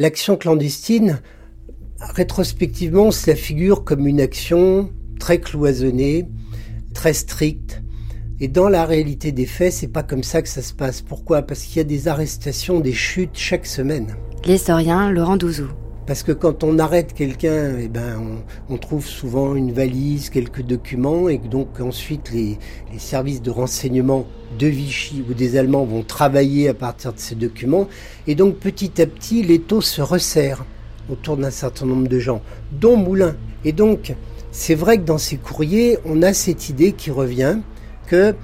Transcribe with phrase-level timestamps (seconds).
[0.00, 1.20] L'action clandestine,
[1.98, 6.28] rétrospectivement, se la figure comme une action très cloisonnée,
[6.94, 7.82] très stricte.
[8.38, 11.02] Et dans la réalité des faits, c'est pas comme ça que ça se passe.
[11.02, 11.42] Pourquoi?
[11.42, 14.14] Parce qu'il y a des arrestations, des chutes chaque semaine.
[14.44, 15.66] L'historien Laurent Douzou.
[16.08, 18.40] Parce que quand on arrête quelqu'un, eh ben,
[18.70, 22.58] on, trouve souvent une valise, quelques documents, et donc ensuite les,
[22.90, 24.26] les, services de renseignement
[24.58, 27.88] de Vichy ou des Allemands vont travailler à partir de ces documents,
[28.26, 30.64] et donc petit à petit les taux se resserrent
[31.10, 32.40] autour d'un certain nombre de gens,
[32.72, 33.36] dont Moulin.
[33.66, 34.14] Et donc
[34.50, 37.58] c'est vrai que dans ces courriers, on a cette idée qui revient
[38.06, 38.34] que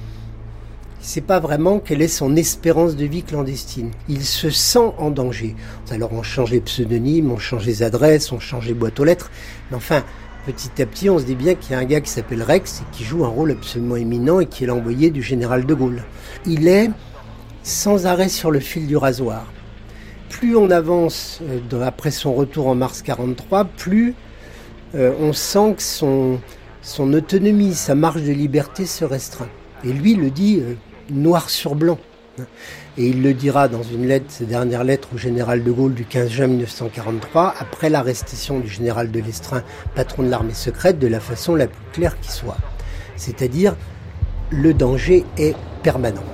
[1.05, 3.91] c'est pas vraiment quelle est son espérance de vie clandestine.
[4.09, 5.55] Il se sent en danger.
[5.91, 9.31] Alors on change les pseudonymes, on change les adresses, on change les boîtes aux lettres.
[9.71, 10.03] Mais enfin,
[10.47, 12.81] petit à petit, on se dit bien qu'il y a un gars qui s'appelle Rex
[12.81, 16.05] et qui joue un rôle absolument éminent et qui est l'envoyé du général de Gaulle.
[16.47, 16.91] Il est
[17.63, 19.53] sans arrêt sur le fil du rasoir.
[20.31, 24.15] Plus on avance euh, après son retour en mars 43, plus
[24.95, 26.41] euh, on sent que son,
[26.81, 29.51] son autonomie, sa marge de liberté se restreint.
[29.85, 30.75] Et lui le dit euh,
[31.11, 31.99] noir sur blanc.
[32.97, 36.05] Et il le dira dans une lettre, ses dernières lettres au général de Gaulle du
[36.05, 39.63] 15 juin 1943, après l'arrestation du général de Lestrin,
[39.95, 42.59] patron de l'armée secrète, de la façon la plus claire qui soit.
[43.17, 43.77] C'est-à-dire,
[44.51, 46.25] le danger est permanent.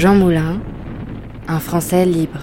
[0.00, 0.62] Jean Moulin,
[1.46, 2.40] un Français libre.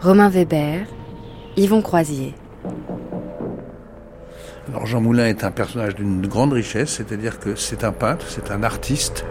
[0.00, 0.86] Romain Weber,
[1.54, 2.34] Yvon Croisier.
[4.70, 8.50] Alors Jean Moulin est un personnage d'une grande richesse, c'est-à-dire que c'est un peintre, c'est
[8.50, 9.26] un artiste,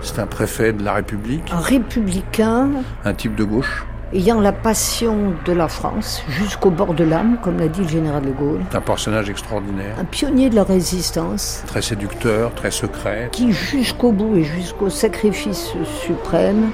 [0.00, 1.42] c'est un préfet de la République.
[1.50, 2.70] Un républicain.
[3.04, 7.58] Un type de gauche ayant la passion de la France jusqu'au bord de l'âme, comme
[7.58, 8.60] l'a dit le général de Gaulle.
[8.72, 9.96] Un personnage extraordinaire.
[9.98, 11.62] Un pionnier de la résistance.
[11.66, 13.28] Très séducteur, très secret.
[13.32, 16.70] Qui jusqu'au bout et jusqu'au sacrifice suprême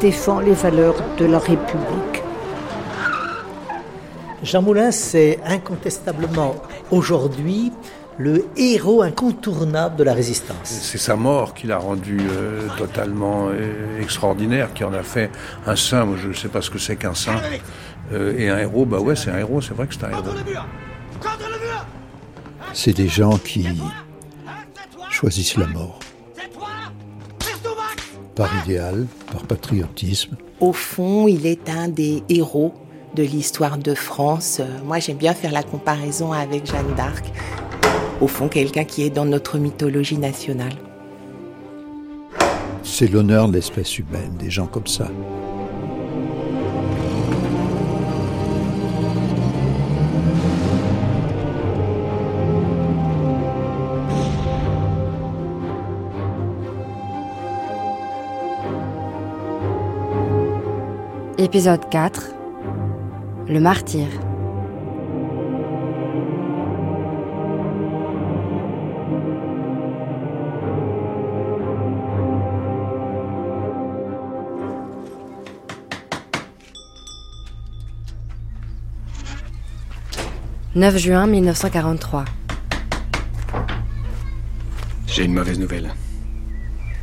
[0.00, 2.22] défend les valeurs de la République.
[4.42, 6.56] Jean Moulin, c'est incontestablement
[6.90, 7.72] aujourd'hui
[8.22, 10.58] le héros incontournable de la résistance.
[10.62, 15.30] C'est sa mort qui l'a rendu euh, totalement euh, extraordinaire, qui en a fait
[15.66, 16.04] un saint.
[16.04, 17.40] Moi, je ne sais pas ce que c'est qu'un saint.
[18.12, 20.22] Euh, et un héros, bah ouais, c'est un héros, c'est vrai que c'est un héros.
[22.72, 23.66] C'est des gens qui
[25.10, 25.98] choisissent la mort.
[28.36, 30.36] Par idéal, par patriotisme.
[30.60, 32.72] Au fond, il est un des héros
[33.14, 34.60] de l'histoire de France.
[34.84, 37.26] Moi, j'aime bien faire la comparaison avec Jeanne d'Arc
[38.22, 40.74] au fond quelqu'un qui est dans notre mythologie nationale.
[42.84, 45.08] C'est l'honneur de l'espèce humaine, des gens comme ça.
[61.38, 62.34] Épisode 4
[63.48, 64.06] Le martyr.
[80.74, 82.24] 9 juin 1943.
[85.06, 85.92] J'ai une mauvaise nouvelle.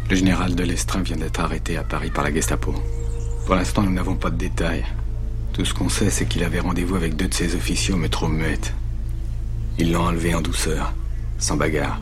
[0.09, 2.74] Le général de Lestrin vient d'être arrêté à Paris par la Gestapo.
[3.46, 4.85] Pour l'instant, nous n'avons pas de détails.
[5.53, 8.28] Tout ce qu'on sait, c'est qu'il avait rendez-vous avec deux de ses officiers au métro
[8.28, 8.74] Muette.
[9.78, 10.96] Ils l'ont enlevé en douceur,
[11.38, 12.01] sans bagarre.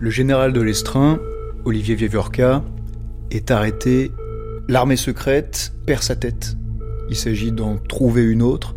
[0.00, 1.20] Le général de Lestrin,
[1.64, 2.64] Olivier Vievorka,
[3.30, 4.10] est arrêté.
[4.66, 6.56] L'armée secrète perd sa tête
[7.08, 8.74] il s'agit d'en trouver une autre.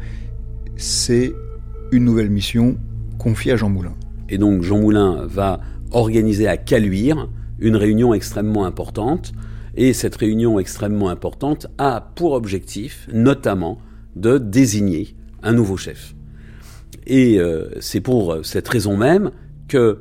[0.78, 1.34] C'est
[1.92, 2.78] une nouvelle mission
[3.18, 3.96] confiée à Jean Moulin.
[4.30, 5.60] Et donc Jean Moulin va
[5.92, 7.28] organiser à Caluire
[7.60, 9.34] une réunion extrêmement importante.
[9.76, 13.80] Et cette réunion extrêmement importante a pour objectif notamment
[14.16, 16.16] de désigner un nouveau chef.
[17.08, 19.32] Et euh, c'est pour cette raison même
[19.68, 20.00] que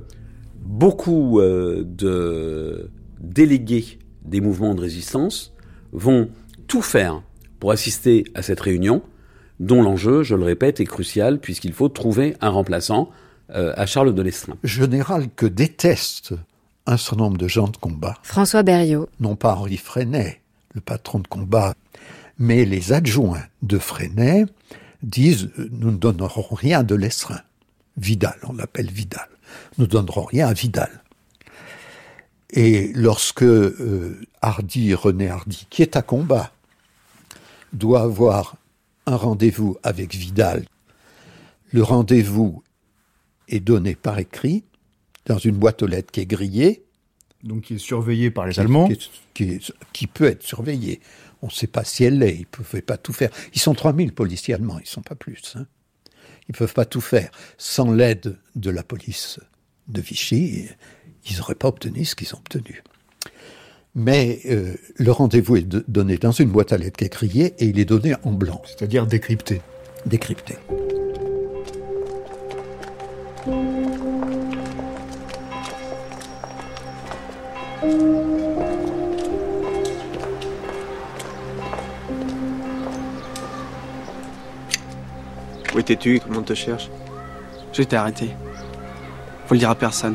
[0.63, 2.91] beaucoup euh, de
[3.21, 5.55] délégués des mouvements de résistance
[5.93, 6.29] vont
[6.67, 7.23] tout faire
[7.61, 9.03] pour assister à cette réunion,
[9.61, 13.11] dont l'enjeu, je le répète, est crucial puisqu'il faut trouver un remplaçant
[13.51, 14.57] euh, à Charles de Lestrin.
[14.63, 16.35] Général que déteste
[16.87, 18.17] un certain nombre de gens de combat.
[18.23, 19.09] François Berriot.
[19.21, 20.41] Non pas Henri Freinet,
[20.75, 21.75] le patron de combat.
[22.39, 24.47] Mais les adjoints de Freinet
[25.03, 27.41] disent nous ne donnerons rien de l'Estrin.
[27.97, 29.29] Vidal, on l'appelle Vidal.
[29.77, 31.03] Nous ne donnerons rien à Vidal.
[32.51, 36.53] Et lorsque euh, Hardy, René Hardy, qui est à combat,
[37.73, 38.57] doit avoir
[39.07, 40.65] un rendez-vous avec Vidal,
[41.73, 42.63] le rendez-vous
[43.49, 44.65] est donné par écrit
[45.27, 46.85] dans une boîte aux lettres qui est grillée.
[47.43, 48.89] Donc qui est surveillée par les Allemands
[49.35, 51.01] qui, peut être surveillée.
[51.41, 53.31] On ne sait pas si elle l'est, ils ne pouvaient pas tout faire.
[53.55, 55.55] Ils sont 3000 policiers allemands, ils ne sont pas plus.
[55.57, 55.67] Hein.
[56.49, 57.31] Ils ne peuvent pas tout faire.
[57.59, 59.39] Sans l'aide de la police
[59.87, 60.67] de Vichy,
[61.31, 62.83] ils n'auraient pas obtenu ce qu'ils ont obtenu.
[63.95, 67.67] Mais euh, le rendez-vous est donné dans une boîte à lettres qui est criée et
[67.67, 68.63] il est donné en blanc.
[68.65, 69.61] C'est-à-dire décrypté.
[70.07, 70.57] Décrypté.
[85.75, 86.21] Où étais-tu?
[86.21, 86.91] Tout le monde te cherche?
[87.73, 88.31] J'ai été arrêté.
[89.47, 90.15] Faut le dire à personne.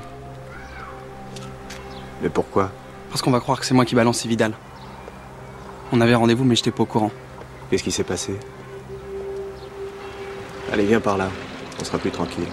[2.21, 2.71] Mais pourquoi?
[3.13, 4.53] Parce qu'on va croire que c'est moi qui balance Vidal.
[5.91, 7.11] On avait rendez-vous, mais j'étais pas au courant.
[7.69, 8.33] Qu'est-ce qui s'est passé?
[10.71, 11.29] Allez, viens par là.
[11.79, 12.47] On sera plus tranquille.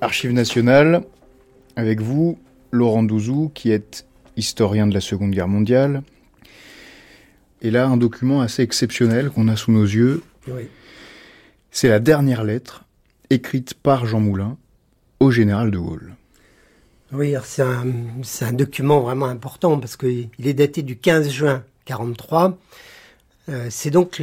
[0.00, 1.04] Archives nationales,
[1.76, 2.40] avec vous,
[2.72, 4.04] Laurent Douzou, qui est
[4.36, 6.02] historien de la Seconde Guerre mondiale.
[7.62, 10.24] Et là, un document assez exceptionnel qu'on a sous nos yeux.
[11.70, 12.86] C'est la dernière lettre
[13.30, 14.56] écrite par Jean Moulin
[15.24, 16.14] au général de Gaulle.
[17.12, 17.86] Oui, c'est un,
[18.40, 22.58] un, document vraiment important parce qu'il est daté du 15 juin 43.
[23.48, 24.20] Euh, c'est donc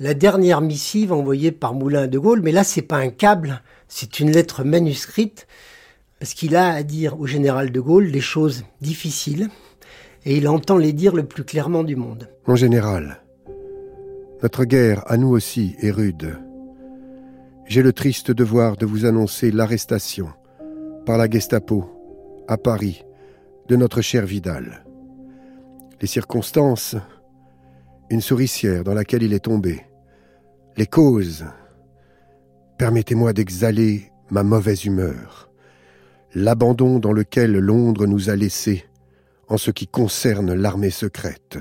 [0.00, 4.20] la dernière missive envoyée par Moulin de Gaulle, mais là c'est pas un câble, c'est
[4.20, 5.46] une lettre manuscrite
[6.18, 9.48] parce qu'il a à dire au général de Gaulle des choses difficiles
[10.24, 12.28] et il entend les dire le plus clairement du monde.
[12.46, 13.20] Mon général,
[14.42, 16.38] notre guerre à nous aussi est rude
[17.66, 20.28] j'ai le triste devoir de vous annoncer l'arrestation
[21.06, 21.90] par la Gestapo
[22.46, 23.04] à Paris
[23.68, 24.84] de notre cher Vidal.
[26.00, 26.96] Les circonstances,
[28.10, 29.86] une souricière dans laquelle il est tombé,
[30.76, 31.46] les causes,
[32.78, 35.50] permettez-moi d'exhaler ma mauvaise humeur,
[36.34, 38.84] l'abandon dans lequel Londres nous a laissés
[39.48, 41.58] en ce qui concerne l'armée secrète.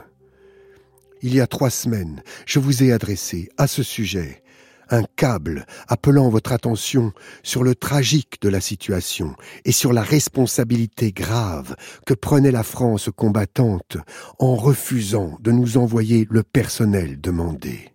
[1.21, 4.42] Il y a trois semaines, je vous ai adressé à ce sujet
[4.89, 7.13] un câble appelant votre attention
[7.43, 9.35] sur le tragique de la situation
[9.65, 11.75] et sur la responsabilité grave
[12.05, 13.97] que prenait la France combattante
[14.39, 17.89] en refusant de nous envoyer le personnel demandé.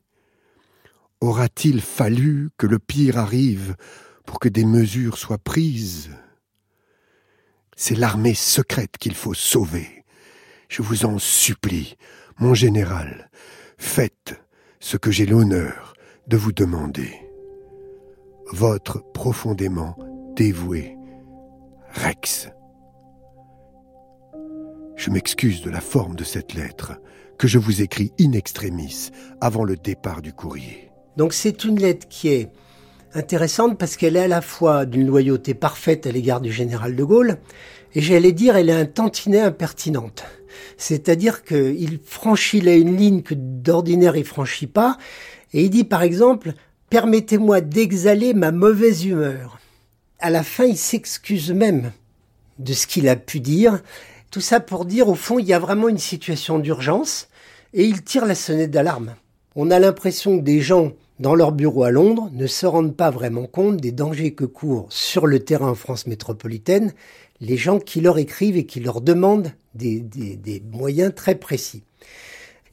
[1.20, 3.74] Aura-t-il fallu que le pire arrive
[4.24, 6.10] pour que des mesures soient prises?
[7.76, 10.04] C'est l'armée secrète qu'il faut sauver.
[10.68, 11.96] Je vous en supplie,
[12.38, 13.30] mon général,
[13.78, 14.40] faites
[14.80, 15.87] ce que j'ai l'honneur
[16.28, 17.10] de vous demander.
[18.52, 19.96] Votre profondément
[20.36, 20.94] dévoué
[21.94, 22.50] Rex.
[24.96, 27.00] Je m'excuse de la forme de cette lettre
[27.38, 29.10] que je vous écris in extremis
[29.40, 30.90] avant le départ du courrier.
[31.16, 32.50] Donc c'est une lettre qui est
[33.14, 37.04] intéressante parce qu'elle est à la fois d'une loyauté parfaite à l'égard du général de
[37.04, 37.38] Gaulle
[37.94, 40.24] et j'allais dire elle est un tantinet impertinente.
[40.76, 44.98] C'est-à-dire qu'il franchit là une ligne que d'ordinaire il franchit pas
[45.52, 46.52] et il dit par exemple,
[46.90, 49.58] permettez-moi d'exhaler ma mauvaise humeur.
[50.18, 51.92] À la fin, il s'excuse même
[52.58, 53.80] de ce qu'il a pu dire.
[54.30, 57.28] Tout ça pour dire, au fond, il y a vraiment une situation d'urgence
[57.72, 59.14] et il tire la sonnette d'alarme.
[59.54, 63.10] On a l'impression que des gens dans leur bureau à Londres ne se rendent pas
[63.10, 66.92] vraiment compte des dangers que courent sur le terrain en France métropolitaine
[67.40, 71.82] les gens qui leur écrivent et qui leur demandent des, des moyens très précis.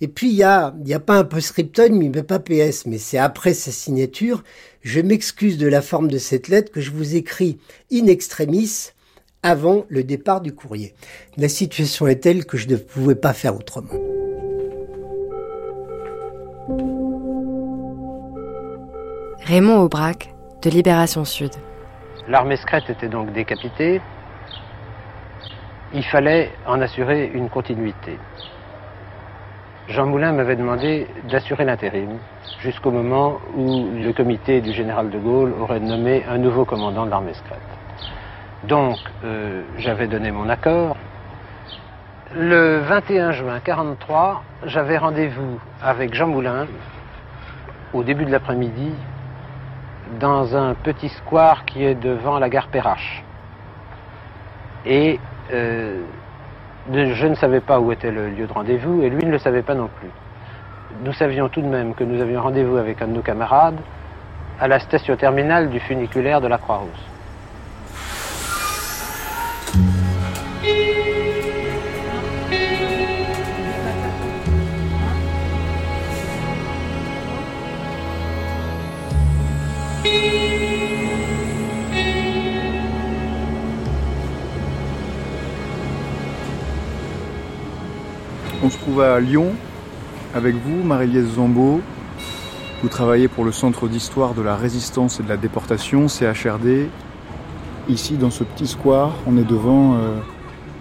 [0.01, 2.85] Et puis il y a, il y a pas un post-scriptum, il met pas PS,
[2.85, 4.43] mais c'est après sa signature.
[4.81, 7.59] Je m'excuse de la forme de cette lettre que je vous écris
[7.91, 8.91] in extremis
[9.43, 10.95] avant le départ du courrier.
[11.37, 13.93] La situation est telle que je ne pouvais pas faire autrement.
[19.45, 20.33] Raymond Aubrac,
[20.63, 21.51] de Libération Sud.
[22.27, 24.01] L'armée secrète était donc décapitée.
[25.93, 28.17] Il fallait en assurer une continuité.
[29.87, 32.17] Jean Moulin m'avait demandé d'assurer l'intérim
[32.59, 37.11] jusqu'au moment où le comité du général de Gaulle aurait nommé un nouveau commandant de
[37.11, 37.59] l'armée secrète.
[38.63, 40.97] Donc, euh, j'avais donné mon accord.
[42.35, 46.65] Le 21 juin 1943, j'avais rendez-vous avec Jean Moulin
[47.93, 48.91] au début de l'après-midi
[50.19, 53.23] dans un petit square qui est devant la gare Perrache.
[54.87, 55.19] Et
[55.53, 56.01] euh,
[56.93, 59.63] je ne savais pas où était le lieu de rendez-vous et lui ne le savait
[59.63, 60.09] pas non plus.
[61.03, 63.79] Nous savions tout de même que nous avions rendez-vous avec un de nos camarades
[64.59, 67.14] à la station terminale du funiculaire de la Croix-Rousse.
[88.65, 89.51] On se trouve à Lyon
[90.33, 91.81] avec vous, Marie-Liesse Zambeau.
[92.81, 96.89] Vous travaillez pour le Centre d'histoire de la résistance et de la déportation, CHRD.
[97.89, 100.17] Ici, dans ce petit square, on est devant euh,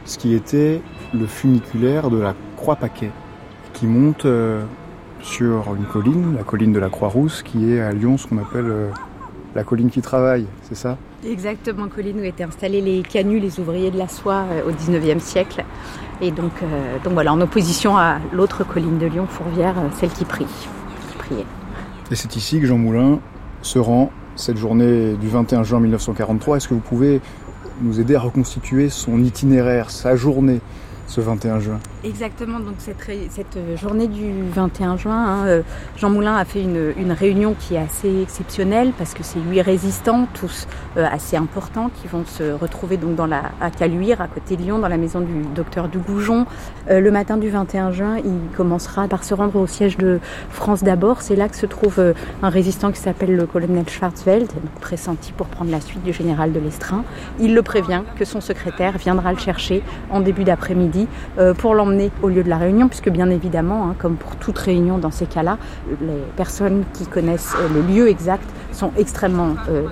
[0.07, 0.81] ce qui était
[1.13, 3.11] le funiculaire de la Croix-Paquet,
[3.75, 4.63] qui monte euh,
[5.21, 8.65] sur une colline, la colline de la Croix-Rousse, qui est à Lyon ce qu'on appelle
[8.65, 8.89] euh,
[9.55, 10.97] la colline qui travaille, c'est ça?
[11.25, 15.65] Exactement, colline où étaient installés les canuts, les ouvriers de la soie au 19e siècle.
[16.21, 16.53] Et donc,
[17.03, 21.47] donc voilà, en opposition à l'autre colline de Lyon, Fourvière, celle qui prie, qui priait.
[22.11, 23.21] Et c'est ici que Jean Moulin
[23.63, 26.57] se rend cette journée du 21 juin 1943.
[26.57, 27.21] Est-ce que vous pouvez
[27.81, 30.61] nous aider à reconstituer son itinéraire, sa journée?
[31.07, 32.97] Ce 21 juin Exactement, donc cette,
[33.31, 35.63] cette, journée du 21 juin, hein, euh,
[35.97, 40.27] Jean Moulin a fait une, réunion qui est assez exceptionnelle parce que c'est huit résistants,
[40.35, 44.57] tous euh, assez importants, qui vont se retrouver donc dans la, à Caluire, à côté
[44.57, 46.47] de Lyon, dans la maison du docteur Dugoujon.
[46.91, 50.21] Euh, le matin du 21 juin, il commencera par se rendre au siège de
[50.51, 51.23] France d'abord.
[51.23, 55.47] C'est là que se trouve euh, un résistant qui s'appelle le colonel Schwarzwald, pressenti pour
[55.47, 57.05] prendre la suite du général de l'Estrin.
[57.41, 60.94] Il le prévient que son secrétaire viendra le chercher en début d'après-midi
[61.39, 64.59] euh, pour l'emmener au lieu de la réunion, puisque bien évidemment, hein, comme pour toute
[64.59, 65.59] réunion dans ces cas-là,
[66.01, 69.85] les personnes qui connaissent euh, le lieu exact sont extrêmement euh,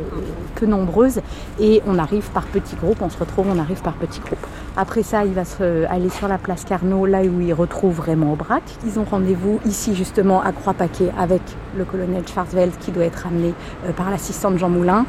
[0.56, 1.20] peu nombreuses
[1.60, 4.46] et on arrive par petits groupes, on se retrouve, on arrive par petits groupes.
[4.76, 5.42] Après ça, il va
[5.90, 8.62] aller sur la place Carnot, là où il retrouve Raymond Aubrac.
[8.86, 11.42] Ils ont rendez-vous ici justement à Croix-Paquet avec
[11.76, 13.54] le colonel Schwarzwald qui doit être amené
[13.96, 15.04] par l'assistante Jean Moulin.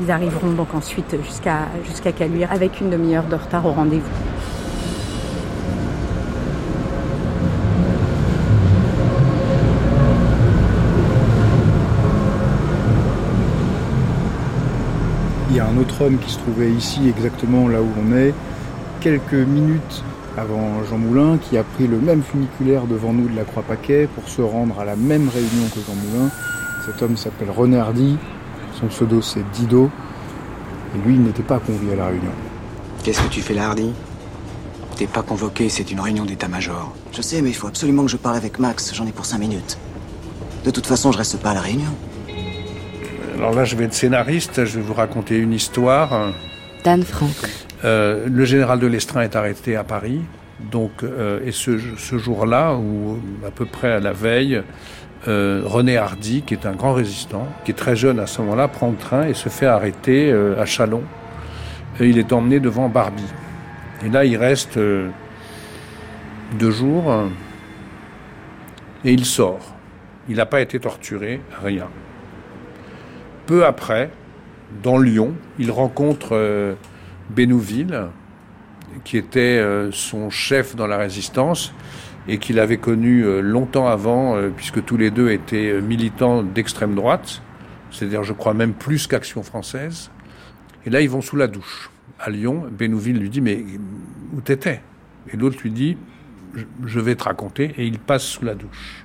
[0.00, 4.59] Ils arriveront donc ensuite jusqu'à Caluire avec une demi-heure de retard au rendez-vous.
[15.50, 18.32] Il y a un autre homme qui se trouvait ici, exactement là où on est,
[19.00, 20.04] quelques minutes
[20.38, 24.28] avant Jean Moulin, qui a pris le même funiculaire devant nous de la Croix-Paquet pour
[24.28, 26.30] se rendre à la même réunion que Jean Moulin.
[26.86, 28.16] Cet homme s'appelle René Hardy,
[28.78, 29.90] son pseudo c'est Dido,
[30.94, 32.30] et lui il n'était pas convié à la réunion.
[33.02, 33.90] Qu'est-ce que tu fais là, Hardy?
[34.94, 36.94] T'es pas convoqué, c'est une réunion d'état-major.
[37.10, 39.38] Je sais, mais il faut absolument que je parle avec Max, j'en ai pour cinq
[39.38, 39.78] minutes.
[40.64, 41.90] De toute façon, je reste pas à la réunion.
[43.36, 46.32] Alors là, je vais être scénariste, je vais vous raconter une histoire.
[46.84, 47.30] Dan Franck.
[47.84, 50.20] Euh, le général de l'Estrin est arrêté à Paris.
[50.70, 54.62] Donc, euh, et ce, ce jour-là, ou à peu près à la veille,
[55.28, 58.68] euh, René Hardy, qui est un grand résistant, qui est très jeune à ce moment-là,
[58.68, 61.02] prend le train et se fait arrêter à Chalon.
[61.98, 63.22] Et il est emmené devant Barbie.
[64.04, 64.78] Et là, il reste
[66.58, 67.28] deux jours
[69.04, 69.74] et il sort.
[70.28, 71.88] Il n'a pas été torturé, rien.
[73.50, 74.12] Peu après,
[74.80, 76.74] dans Lyon, il rencontre euh,
[77.30, 78.04] Bénouville,
[79.02, 81.74] qui était euh, son chef dans la résistance
[82.28, 87.42] et qu'il avait connu euh, longtemps avant, puisque tous les deux étaient militants d'extrême droite,
[87.90, 90.12] c'est-à-dire je crois même plus qu'Action française.
[90.86, 91.90] Et là, ils vont sous la douche.
[92.20, 93.64] À Lyon, Bénouville lui dit, mais
[94.32, 94.80] où t'étais?
[95.32, 95.96] Et l'autre lui dit,
[96.54, 99.04] je- je vais te raconter, et il passe sous la douche.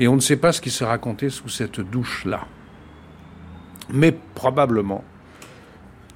[0.00, 2.48] Et on ne sait pas ce qui s'est raconté sous cette douche-là.
[3.92, 5.04] Mais probablement,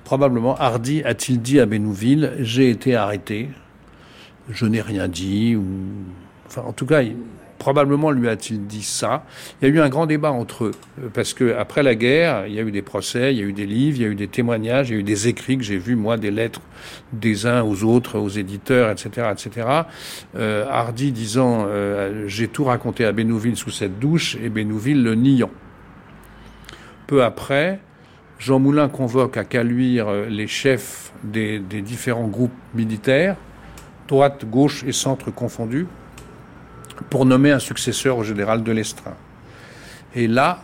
[0.04, 3.50] probablement, Hardy a-t-il dit à Bénouville, j'ai été arrêté,
[4.50, 5.64] je n'ai rien dit, ou...
[6.46, 7.02] Enfin, en tout cas,
[7.58, 9.24] probablement lui a-t-il dit ça.
[9.60, 10.70] Il y a eu un grand débat entre eux,
[11.12, 13.52] parce que après la guerre, il y a eu des procès, il y a eu
[13.52, 15.64] des livres, il y a eu des témoignages, il y a eu des écrits que
[15.64, 16.62] j'ai vus, moi, des lettres
[17.12, 19.66] des uns aux autres, aux éditeurs, etc., etc.
[20.36, 25.14] Euh, Hardy disant, euh, j'ai tout raconté à Bénouville sous cette douche, et Bénouville le
[25.14, 25.50] niant.
[27.08, 27.80] Peu après,
[28.38, 33.34] Jean Moulin convoque à Caluire euh, les chefs des, des différents groupes militaires,
[34.06, 35.86] droite, gauche et centre confondus,
[37.08, 39.14] pour nommer un successeur au général de l'Estrin.
[40.14, 40.62] Et là,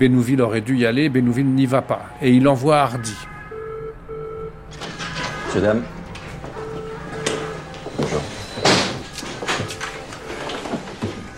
[0.00, 2.06] Bénouville aurait dû y aller, Bénouville n'y va pas.
[2.22, 3.14] Et il envoie Hardy.
[5.48, 5.82] Monsieur, dame.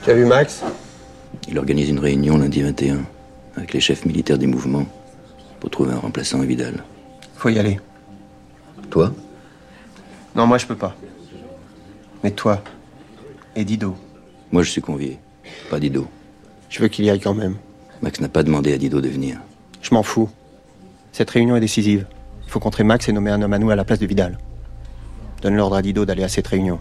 [0.05, 0.63] Tu as vu Max
[1.49, 3.18] Il organise une réunion lundi 21
[3.59, 4.87] avec les chefs militaires des mouvements
[5.61, 6.83] pour trouver un remplaçant à Vidal.
[7.37, 7.79] Faut y aller.
[8.91, 9.13] Toi?
[10.35, 10.97] Non, moi je peux pas.
[12.23, 12.63] Mais toi
[13.59, 13.97] et Dido.
[14.53, 15.19] Moi, je suis convié,
[15.69, 16.07] pas Dido.
[16.69, 17.57] Je veux qu'il y aille quand même.
[18.03, 19.39] Max n'a pas demandé à Dido de venir.
[19.83, 20.31] Je m'en fous.
[21.13, 22.07] Cette réunion est décisive.
[22.47, 24.39] Il faut contrer Max et nommer un homme à nous à la place de Vidal.
[25.43, 26.79] Donne l'ordre à Dido d'aller à cette réunion.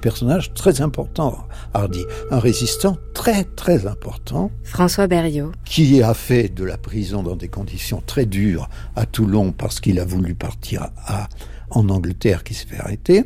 [0.00, 2.04] Personnage très important, Hardy.
[2.30, 4.50] Un résistant très très important.
[4.62, 5.52] François Berriot.
[5.64, 9.98] Qui a fait de la prison dans des conditions très dures à Toulon parce qu'il
[9.98, 11.28] a voulu partir à,
[11.70, 13.24] en Angleterre qui s'est fait arrêter.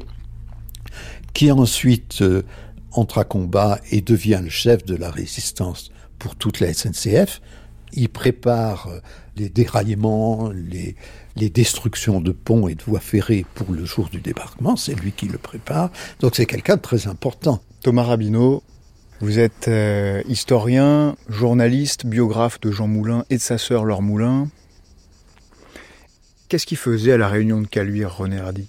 [1.35, 2.43] Qui ensuite euh,
[2.93, 7.41] entre à combat et devient le chef de la résistance pour toute la SNCF.
[7.93, 9.01] Il prépare euh,
[9.37, 10.97] les déraillements, les,
[11.37, 14.77] les destructions de ponts et de voies ferrées pour le jour du débarquement.
[14.77, 15.91] C'est lui qui le prépare.
[16.21, 17.63] Donc c'est quelqu'un de très important.
[17.83, 18.63] Thomas Rabineau,
[19.21, 24.49] vous êtes euh, historien, journaliste, biographe de Jean Moulin et de sa sœur Laure Moulin.
[26.49, 28.67] Qu'est-ce qu'il faisait à la réunion de Caluire, René Hardy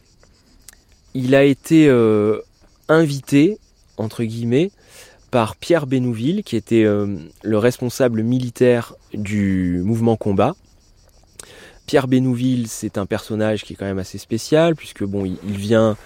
[1.15, 2.39] Il a été euh,
[2.87, 3.57] invité,
[3.97, 4.71] entre guillemets,
[5.33, 7.07] par Pierre Bénouville, qui était euh,
[7.41, 10.55] le responsable militaire du mouvement combat.
[11.87, 15.97] Pierre Bénouville, c'est un personnage qui est quand même assez spécial, puisque bon, il, vient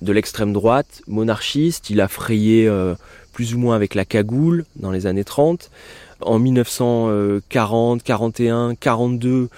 [0.00, 2.94] de l'extrême droite, monarchiste, il a frayé euh,
[3.34, 5.70] plus ou moins avec la cagoule dans les années 30.
[6.22, 9.50] En 1940, 41, 42,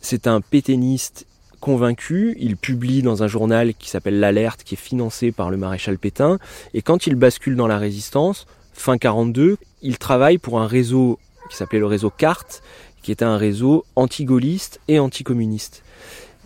[0.00, 1.26] c'est un pétainiste
[1.60, 5.96] convaincu, il publie dans un journal qui s'appelle L'Alerte, qui est financé par le maréchal
[5.96, 6.40] Pétain,
[6.74, 11.18] et quand il bascule dans la résistance, fin 42, il travaille pour un réseau
[11.50, 12.62] qui s'appelait le réseau Carte,
[13.02, 15.82] qui était un réseau anti-gaulliste et anticommuniste.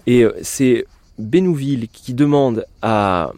[0.06, 0.84] Et euh, c'est
[1.18, 3.32] Bénouville qui demande à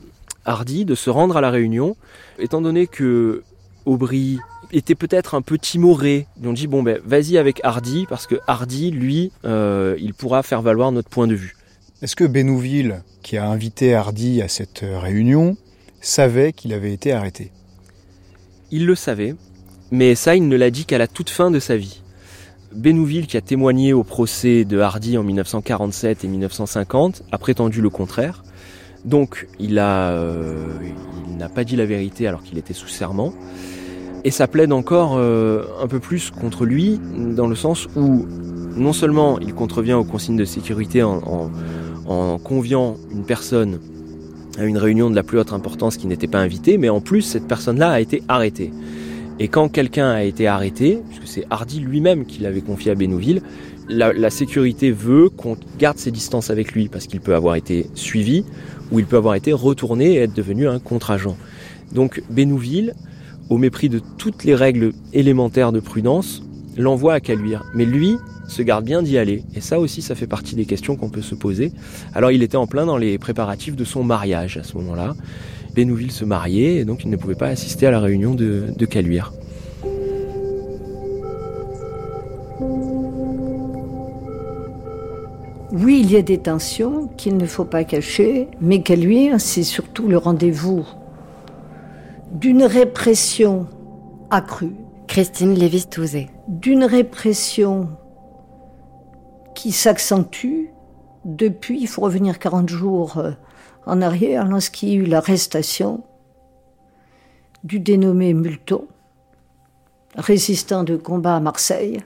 [0.44, 1.96] Hardy de se rendre à la Réunion,
[2.38, 3.42] étant donné que
[3.86, 4.38] Aubry
[4.72, 6.26] était peut-être un peu timoré.
[6.40, 10.42] Ils ont dit bon ben vas-y avec Hardy parce que Hardy, lui, euh, il pourra
[10.42, 11.56] faire valoir notre point de vue.
[12.02, 15.56] Est-ce que Bénouville, qui a invité Hardy à cette réunion,
[16.00, 17.52] savait qu'il avait été arrêté?
[18.70, 19.34] Il le savait,
[19.90, 22.02] mais ça, il ne l'a dit qu'à la toute fin de sa vie.
[22.72, 27.90] Bénouville, qui a témoigné au procès de Hardy en 1947 et 1950, a prétendu le
[27.90, 28.44] contraire.
[29.04, 30.54] Donc, il a, euh,
[31.28, 33.32] il n'a pas dit la vérité alors qu'il était sous serment.
[34.22, 38.26] Et ça plaide encore euh, un peu plus contre lui, dans le sens où
[38.76, 41.50] non seulement il contrevient aux consignes de sécurité en,
[42.42, 43.78] conviant une personne
[44.58, 47.22] à une réunion de la plus haute importance qui n'était pas invitée, mais en plus
[47.22, 48.72] cette personne-là a été arrêtée.
[49.38, 53.42] Et quand quelqu'un a été arrêté, puisque c'est Hardy lui-même qui l'avait confié à Bénouville,
[53.88, 57.86] la, la sécurité veut qu'on garde ses distances avec lui parce qu'il peut avoir été
[57.94, 58.44] suivi
[58.92, 61.36] ou il peut avoir été retourné et être devenu un contre-agent.
[61.92, 62.94] Donc Bénouville,
[63.48, 66.42] au mépris de toutes les règles élémentaires de prudence,
[66.76, 67.64] l'envoie à Caluire.
[67.74, 68.16] Mais lui
[68.48, 69.44] se garde bien d'y aller.
[69.54, 71.72] Et ça aussi, ça fait partie des questions qu'on peut se poser.
[72.14, 75.14] Alors il était en plein dans les préparatifs de son mariage à ce moment-là.
[75.74, 78.86] Bénouville se mariait et donc il ne pouvait pas assister à la réunion de, de
[78.86, 79.32] Caluire.
[85.72, 90.08] Oui, il y a des tensions qu'il ne faut pas cacher, mais Caluire, c'est surtout
[90.08, 90.84] le rendez-vous
[92.32, 93.66] d'une répression
[94.30, 94.74] accrue.
[95.06, 96.28] Christine Lévis-Touzé.
[96.50, 97.96] D'une répression
[99.54, 100.66] qui s'accentue
[101.24, 103.30] depuis, il faut revenir 40 jours euh,
[103.86, 106.02] en arrière, lorsqu'il y a eu l'arrestation
[107.62, 108.88] du dénommé Multon,
[110.16, 112.02] résistant de combat à Marseille,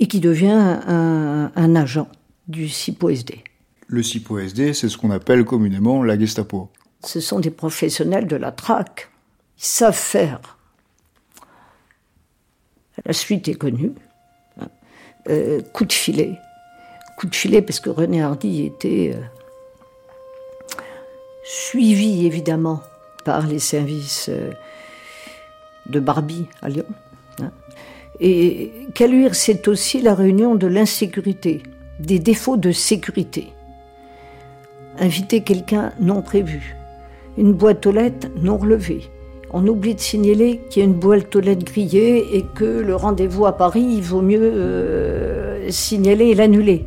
[0.00, 2.08] et qui devient un, un agent
[2.48, 3.44] du CIPO-SD.
[3.86, 6.68] Le CIPO-SD, c'est ce qu'on appelle communément la Gestapo.
[7.04, 9.08] Ce sont des professionnels de la traque.
[9.56, 10.57] Ils savent faire.
[13.04, 13.92] La suite est connue.
[15.28, 16.38] Euh, coup de filet.
[17.18, 20.80] Coup de filet parce que René Hardy était euh,
[21.44, 22.80] suivi évidemment
[23.24, 24.50] par les services euh,
[25.86, 26.86] de Barbie à Lyon.
[27.42, 27.50] Hein.
[28.20, 31.62] Et Caluire, c'est aussi la réunion de l'insécurité,
[32.00, 33.52] des défauts de sécurité.
[34.98, 36.74] Inviter quelqu'un non prévu,
[37.36, 39.10] une boîte aux lettres non relevée.
[39.50, 42.94] On oublie de signaler qu'il y a une boîte aux lettres grillée et que le
[42.94, 46.84] rendez-vous à Paris, il vaut mieux euh, signaler et l'annuler.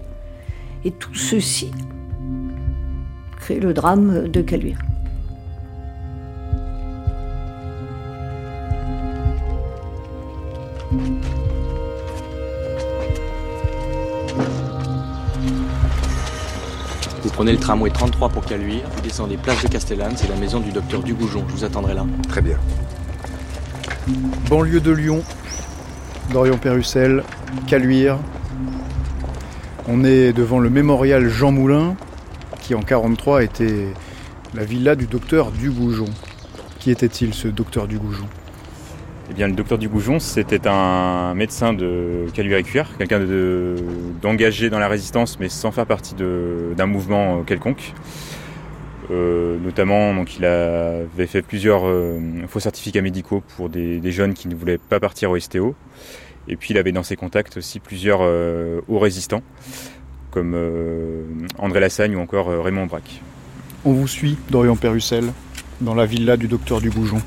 [0.86, 1.72] Et tout ceci
[3.40, 4.78] crée le drame de Caluire.
[17.42, 20.72] Prenez le tramway 33 pour Caluire, vous descendez place de Castellane, c'est la maison du
[20.72, 21.44] docteur Dugoujon.
[21.48, 22.06] Je vous attendrai là.
[22.30, 22.56] Très bien.
[24.48, 25.24] Banlieue de Lyon,
[26.32, 27.24] Dorian Perrussel,
[27.66, 28.20] Caluire.
[29.88, 31.96] On est devant le mémorial Jean Moulin.
[32.60, 33.88] qui en 1943 était
[34.54, 36.06] la villa du docteur Dugoujon.
[36.78, 38.28] Qui était-il ce docteur Dugoujon?
[39.38, 43.22] Eh le docteur Dugoujon, c'était un médecin de Caluire-et-Cuire, quelqu'un
[44.22, 47.94] d'engagé dans la résistance, mais sans faire partie d'un mouvement quelconque.
[49.10, 54.56] Euh, notamment, il avait fait plusieurs euh, faux certificats médicaux pour des, jeunes qui ne
[54.56, 55.76] voulaient pas partir au STO.
[56.48, 59.44] Et puis, il avait dans ses contacts aussi plusieurs euh, hauts résistants,
[60.32, 60.56] comme
[61.58, 63.22] André Lassagne ou encore Raymond Braque.
[63.84, 65.26] On vous suit, Dorian Perrussel,
[65.82, 67.22] dans la villa du docteur Dugoujon.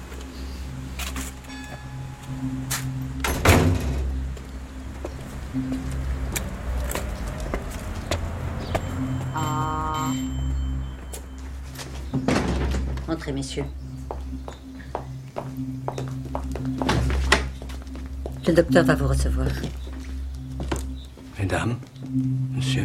[18.47, 19.47] Le docteur va vous recevoir.
[21.39, 21.77] Mesdames,
[22.55, 22.85] monsieur.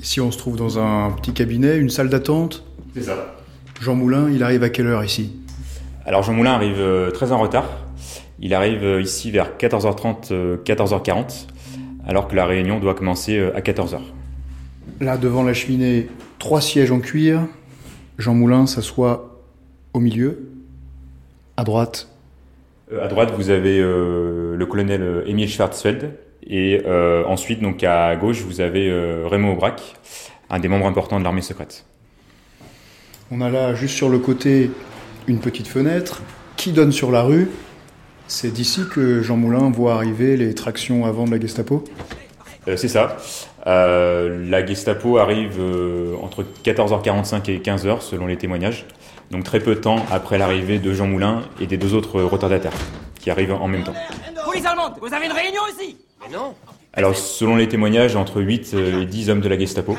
[0.00, 2.64] Ici, on se trouve dans un petit cabinet, une salle d'attente.
[2.94, 3.36] C'est ça.
[3.80, 5.36] Jean Moulin, il arrive à quelle heure ici?
[6.04, 7.68] Alors, Jean Moulin arrive euh, très en retard.
[8.40, 11.22] Il arrive euh, ici vers 14h30, 14h40, euh,
[12.06, 14.00] alors que la réunion doit commencer à 14h.
[15.00, 17.40] Là, devant la cheminée, trois sièges en cuir,
[18.22, 19.36] Jean Moulin s'assoit
[19.94, 20.48] au milieu,
[21.56, 22.08] à droite.
[22.92, 26.12] Euh, à droite, vous avez euh, le colonel euh, Émile Schwarzfeld.
[26.46, 26.82] Et
[27.26, 28.92] ensuite, donc à gauche, vous avez
[29.24, 29.80] Raymond Aubrac,
[30.50, 31.86] un des membres importants de l'armée secrète.
[33.30, 34.72] On a là, juste sur le côté,
[35.28, 36.20] une petite fenêtre
[36.56, 37.48] qui donne sur la rue?
[38.26, 41.84] C'est d'ici que Jean Moulin voit arriver les tractions avant de la Gestapo
[42.64, 43.16] C'est ça.
[43.66, 48.86] Euh, la Gestapo arrive euh, entre 14h45 et 15h selon les témoignages,
[49.30, 52.72] donc très peu de temps après l'arrivée de Jean Moulin et des deux autres retardataires
[53.20, 53.94] qui arrivent en même temps.
[54.44, 55.96] Police allemande, vous avez une réunion ici.
[56.20, 56.54] Mais non.
[56.92, 59.96] Alors selon les témoignages, entre 8 et 10 hommes de la Gestapo,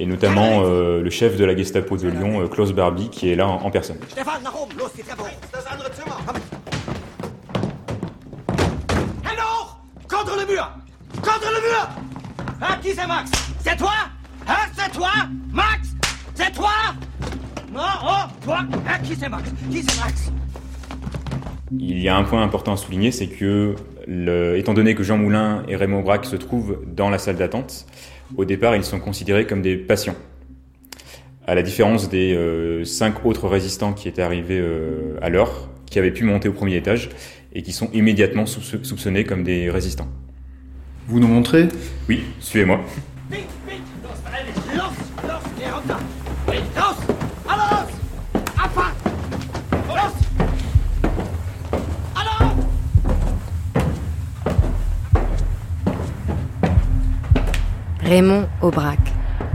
[0.00, 3.46] et notamment euh, le chef de la Gestapo de Lyon, Klaus Barbie, qui est là
[3.46, 3.98] en, personne.
[9.24, 10.72] Alors Contre le mur
[11.22, 11.88] Contre le mur
[12.60, 13.30] Hein, qui c'est Max
[13.64, 13.92] C'est toi
[14.46, 15.10] Hein, c'est toi
[15.52, 15.88] Max
[16.34, 16.70] C'est toi
[17.72, 20.32] Non, oh, toi Hein, qui c'est Max Qui c'est Max
[21.76, 23.74] Il y a un point important à souligner, c'est que,
[24.56, 27.86] étant donné que Jean Moulin et Raymond Braque se trouvent dans la salle d'attente,
[28.36, 30.16] au départ, ils sont considérés comme des patients.
[31.46, 35.98] À la différence des euh, cinq autres résistants qui étaient arrivés euh, à l'heure, qui
[35.98, 37.08] avaient pu monter au premier étage
[37.54, 40.08] et qui sont immédiatement soupçonnés comme des résistants.
[41.08, 41.68] Vous nous montrez
[42.06, 42.80] Oui, suivez-moi.
[58.02, 58.98] Raymond Aubrac.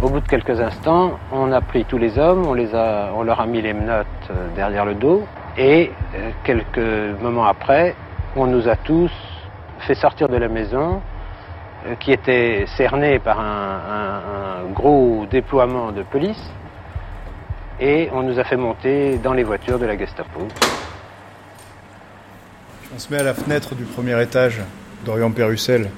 [0.02, 3.22] Au bout de quelques instants, on a pris tous les hommes, on, les a, on
[3.22, 5.24] leur a mis les menottes euh, derrière le dos,
[5.58, 7.96] et euh, quelques moments après,
[8.36, 9.12] on nous a tous
[9.82, 11.02] fait sortir de la maison
[12.00, 16.42] qui était cerné par un, gros déploiement de police
[17.80, 20.48] et on nous a fait monter dans les voitures de la Gestapo.
[22.96, 24.62] On se met à la fenêtre du premier étage
[25.06, 25.90] d'Orient Perrussel.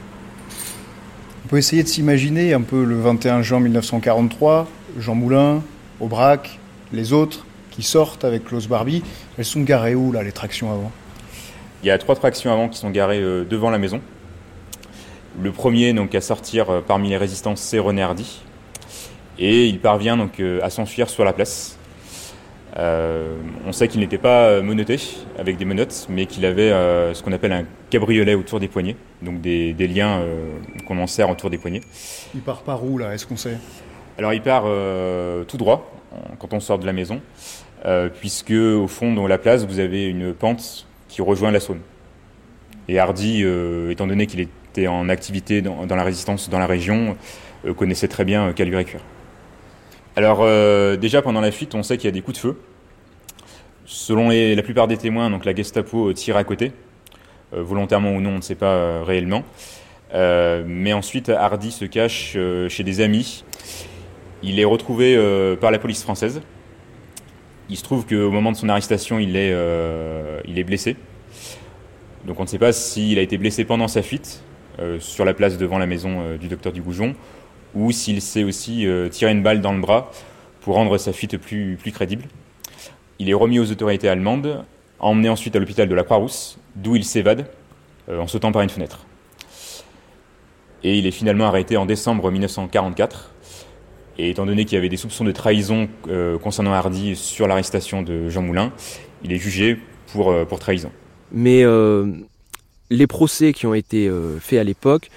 [1.45, 4.67] On peut essayer de s'imaginer un peu le 21 juin 1943,
[4.97, 5.61] Jean Moulin,
[5.99, 6.59] Aubrac,
[6.91, 9.03] les autres qui sortent avec Klaus Barbie.
[9.37, 10.91] Elles sont garées où là les tractions avant?
[11.83, 14.01] Il y a trois tractions avant qui sont garées euh, devant la maison.
[15.41, 18.41] Le premier donc à sortir euh, parmi les résistants, c'est René Hardy.
[19.37, 21.77] Et il parvient donc euh, à s'enfuir sur la place.
[22.77, 24.97] Euh, on sait qu'il n'était pas menotté
[25.37, 26.71] avec des menottes, mais qu'il avait
[27.13, 30.21] ce qu'on appelle un cabriolet autour des poignets, donc des, liens
[30.85, 31.79] qu'on en sert autour des poignets.
[32.33, 33.57] Il part par où là Est-ce qu'on sait?
[34.17, 34.65] Alors il part
[35.47, 35.89] tout droit
[36.37, 37.21] quand on sort de la maison,
[38.19, 41.79] puisque au fond dans la place vous avez une pente qui rejoint la Saône.
[42.89, 43.45] Et Hardy,
[43.89, 44.49] étant donné qu'il est
[44.87, 47.17] en activité dans, la résistance dans la région
[47.65, 49.01] euh, connaissait très bien Caluire et Cuire.
[50.15, 52.59] Alors euh, déjà pendant la fuite, on sait qu'il y a des coups de feu.
[53.85, 56.71] Selon la plupart des témoins, donc la Gestapo tire à côté,
[57.53, 59.43] euh, volontairement ou non, on ne sait pas réellement.
[60.13, 62.37] mais ensuite, Hardy se cache
[62.69, 63.43] chez des amis.
[64.41, 65.17] Il est retrouvé
[65.59, 66.41] par la police française.
[67.69, 70.95] Il se trouve qu'au moment de son arrestation, il est, blessé.
[72.25, 74.44] Donc on ne sait pas s'il a été blessé pendant sa fuite euh,
[74.99, 77.15] sur la place devant la maison euh, du docteur Dugoujon,
[77.73, 80.11] ou s'il s'est aussi euh, tiré une balle dans le bras
[80.61, 82.25] pour rendre sa fuite plus, crédible.
[83.19, 84.63] Il est remis aux autorités allemandes,
[84.99, 87.47] emmené ensuite à l'hôpital de la Croix-Rousse, d'où il s'évade
[88.09, 89.05] en sautant par une fenêtre.
[90.85, 93.31] Et il est finalement arrêté en décembre 1944,
[94.19, 98.03] Et étant donné qu'il y avait des soupçons de trahison euh, concernant Hardy sur l'arrestation
[98.03, 98.71] de Jean Moulin,
[99.23, 99.79] il est jugé
[100.13, 100.91] pour, euh, trahison.
[101.31, 102.11] Mais euh,
[102.89, 105.09] les procès qui ont été euh, faits à l'époque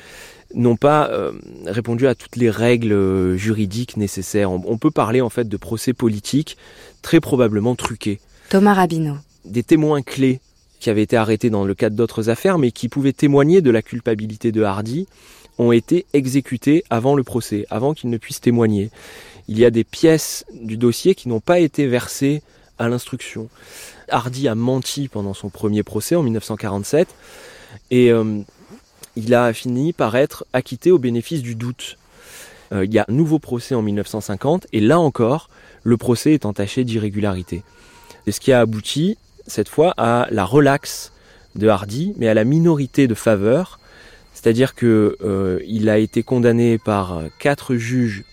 [0.55, 1.33] n'ont pas euh,
[1.67, 4.51] répondu à toutes les règles euh, juridiques nécessaires.
[4.51, 6.57] On, on peut parler en fait de procès politiques
[7.03, 8.21] très probablement truqués.
[8.49, 9.17] Thomas Rabineau.
[9.45, 10.41] Des témoins clés
[10.81, 13.83] qui avaient été arrêtés dans le cadre d'autres affaires, mais qui pouvaient témoigner de la
[13.83, 15.07] culpabilité de Hardy,
[15.59, 18.91] ont été exécutés avant le procès, avant qu'ils ne puissent témoigner.
[19.49, 22.43] Il y a des pièces du dossier qui n'ont pas été versées
[22.79, 23.49] à l'instruction.
[24.09, 27.09] Hardy a menti pendant son premier procès en 1947
[27.91, 28.41] et euh,
[29.17, 31.99] il a fini par être acquitté au bénéfice du doute.
[32.73, 35.49] Euh, il y a un nouveau procès en 1950 et là encore,
[35.83, 37.63] le procès est entaché d'irrégularité.
[38.25, 41.13] C'est ce qui a abouti cette fois à la relaxe
[41.55, 43.81] de Hardy, mais à la minorité de faveur,
[44.35, 48.25] c'est-à-dire que euh, il a été condamné par quatre juges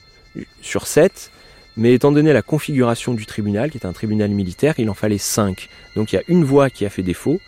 [0.62, 1.32] sur sept,
[1.78, 5.18] mais étant donné la configuration du tribunal, qui est un tribunal militaire, il en fallait
[5.18, 5.70] cinq.
[5.96, 7.40] Donc il y a une voix qui a fait défaut,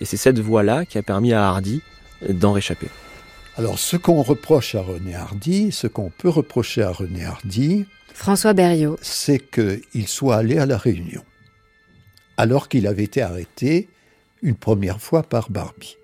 [0.00, 1.82] et c'est cette voix-là qui a permis à Hardy
[2.28, 2.88] d'en réchapper.
[3.58, 8.54] Alors, ce qu'on reproche à René Hardy, ce qu'on peut reprocher à René Hardy, François
[8.54, 11.22] Berriot, c'est qu'il soit allé à la Réunion,
[12.38, 13.88] alors qu'il avait été arrêté
[14.42, 15.96] une première fois par Barbie.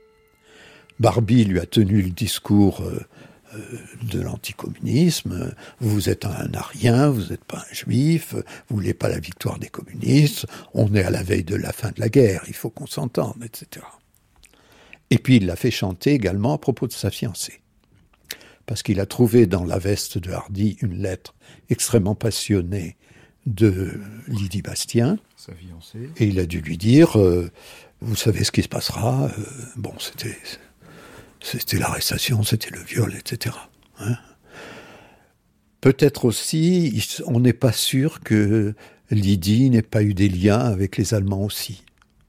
[1.01, 3.01] Barbie lui a tenu le discours euh, euh,
[4.03, 5.55] de l'anticommunisme.
[5.81, 8.35] Vous êtes un arien, vous n'êtes pas un juif,
[8.69, 11.89] vous voulez pas la victoire des communistes, on est à la veille de la fin
[11.89, 13.87] de la guerre, il faut qu'on s'entende, etc.
[15.11, 17.61] Et puis il l'a fait chanter également à propos de sa fiancée.
[18.67, 21.35] Parce qu'il a trouvé dans la veste de Hardy une lettre
[21.71, 22.97] extrêmement passionnée
[23.47, 25.19] de Lydie Bastien.
[25.37, 26.11] Sa fiancée.
[26.19, 27.51] Et il a dû lui dire, euh,
[28.03, 29.25] vous savez ce qui se passera.
[29.25, 29.43] euh,
[29.77, 30.37] bon, c'était,
[31.43, 33.55] c'était l'arrestation, c'était le viol, etc.
[34.01, 34.17] hein.
[35.81, 38.75] Peut-être aussi, on n'est pas sûr que
[39.11, 41.85] Lydie n'ait pas eu des liens avec les Allemands aussi.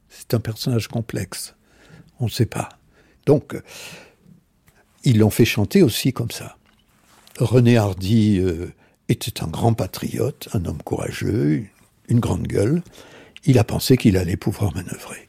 [0.08, 1.56] C'est un personnage complexe.
[2.19, 2.69] On ne sait pas.
[3.26, 3.56] Donc,
[5.04, 6.58] ils l'ont fait chanter aussi comme ça.
[7.39, 8.72] René Hardy euh,
[9.08, 11.65] était un grand patriote, un homme courageux,
[12.08, 12.82] une grande gueule.
[13.45, 15.28] Il a pensé qu'il allait pouvoir manœuvrer.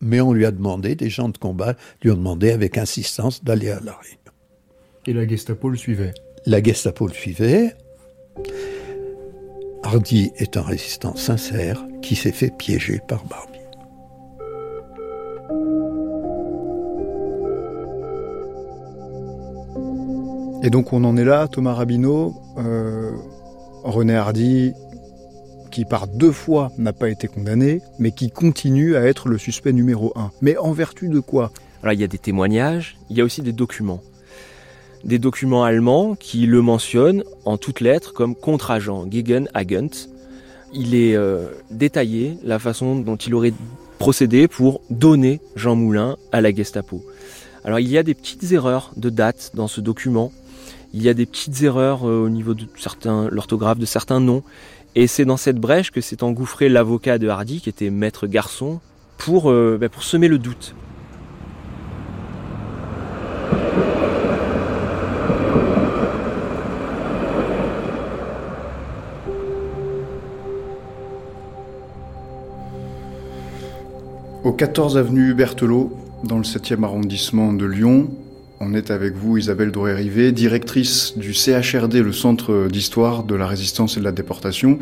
[0.00, 3.70] Mais on lui a demandé, des gens de combat lui ont demandé avec insistance d'aller
[3.70, 4.18] à la Réunion.
[5.06, 6.14] Et la Gestapo le suivait?
[6.46, 7.74] La Gestapo le suivait.
[9.82, 13.58] Hardy est un résistant sincère qui s'est fait piéger par Barbie.
[20.62, 23.12] Et donc on en est là, Thomas Rabineau, euh,
[23.82, 24.74] René Hardy,
[25.70, 29.72] qui par deux fois n'a pas été condamné, mais qui continue à être le suspect
[29.72, 30.30] numéro un.
[30.42, 31.52] Mais en vertu de quoi?
[31.82, 34.02] Alors il y a des témoignages, il y a aussi des documents.
[35.04, 40.08] Des documents allemands qui le mentionnent en toutes lettres comme contre-agent, Gegenagent.
[40.72, 43.54] Il est euh, détaillé la façon dont il aurait
[43.98, 47.02] procédé pour donner Jean Moulin à la Gestapo.
[47.64, 50.32] Alors il y a des petites erreurs de date dans ce document.
[50.92, 54.42] Il y a des petites erreurs euh, au niveau de certains, l'orthographe de certains noms.
[54.96, 58.80] Et c'est dans cette brèche que s'est engouffré l'avocat de Hardy, qui était maître garçon,
[59.18, 60.74] pour, euh, bah, pour semer le doute.
[74.42, 75.92] Au 14 avenue Berthelot,
[76.24, 78.10] dans le 7e arrondissement de Lyon,
[78.60, 83.96] on est avec vous, Isabelle Doré-Rivet, directrice du CHRD, le Centre d'histoire de la résistance
[83.96, 84.78] et de la déportation,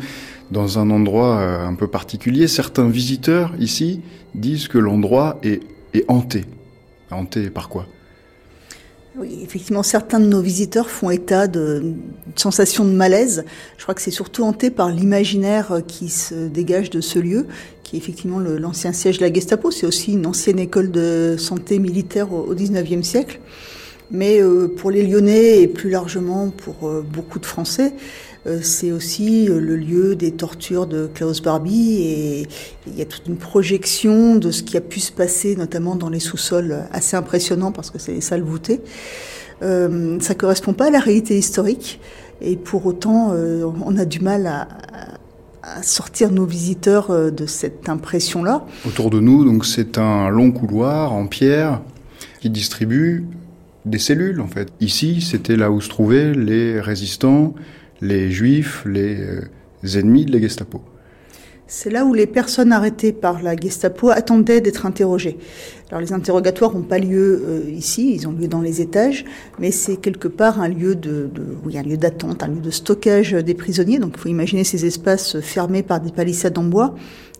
[0.51, 2.49] dans un endroit euh, un peu particulier.
[2.49, 4.01] Certains visiteurs ici
[4.35, 5.63] disent que l'endroit est,
[5.93, 6.45] est hanté.
[7.09, 7.87] Hanté par quoi?
[9.19, 11.97] Oui, effectivement, certains de nos visiteurs font état de- d'une
[12.37, 13.43] sensation de malaise.
[13.77, 17.45] Je crois que c'est surtout hanté par l'imaginaire qui se dégage de ce lieu,
[17.83, 19.71] qui est effectivement l'ancien siège de la Gestapo.
[19.71, 23.39] C'est aussi une ancienne école de santé militaire au, 19e siècle.
[24.11, 27.93] Mais euh, pour les Lyonnais et plus largement pour euh, beaucoup de Français,
[28.61, 32.47] c'est aussi euh, le lieu des tortures de Klaus Barbie et
[32.87, 36.09] il y a toute une projection de ce qui a pu se passer, notamment dans
[36.09, 38.81] les sous-sols, assez impressionnant parce que c'est des salles voûtées.
[39.61, 41.99] Euh, ça correspond pas à la réalité historique
[42.41, 44.67] et pour autant, euh, on a du mal à,
[45.83, 48.65] sortir nos visiteurs euh, de cette impression-là.
[48.87, 51.81] Autour de nous, donc c'est un long couloir en pierre
[52.39, 53.25] qui distribue
[53.85, 54.69] des cellules en fait.
[54.79, 57.53] Ici, c'était là où se trouvaient les résistants,
[58.01, 60.81] les juifs, les euh, ennemis de la Gestapo.
[61.71, 65.37] C'est là où les personnes arrêtées par la Gestapo attendaient d'être interrogées.
[65.89, 69.23] Alors les interrogatoires n'ont pas lieu euh, ici, ils ont lieu dans les étages,
[69.59, 72.71] mais c'est quelque part un lieu de, de oui, un lieu d'attente, un lieu de
[72.71, 73.99] stockage des prisonniers.
[73.99, 76.95] Donc il faut imaginer ces espaces fermés par des palissades en bois,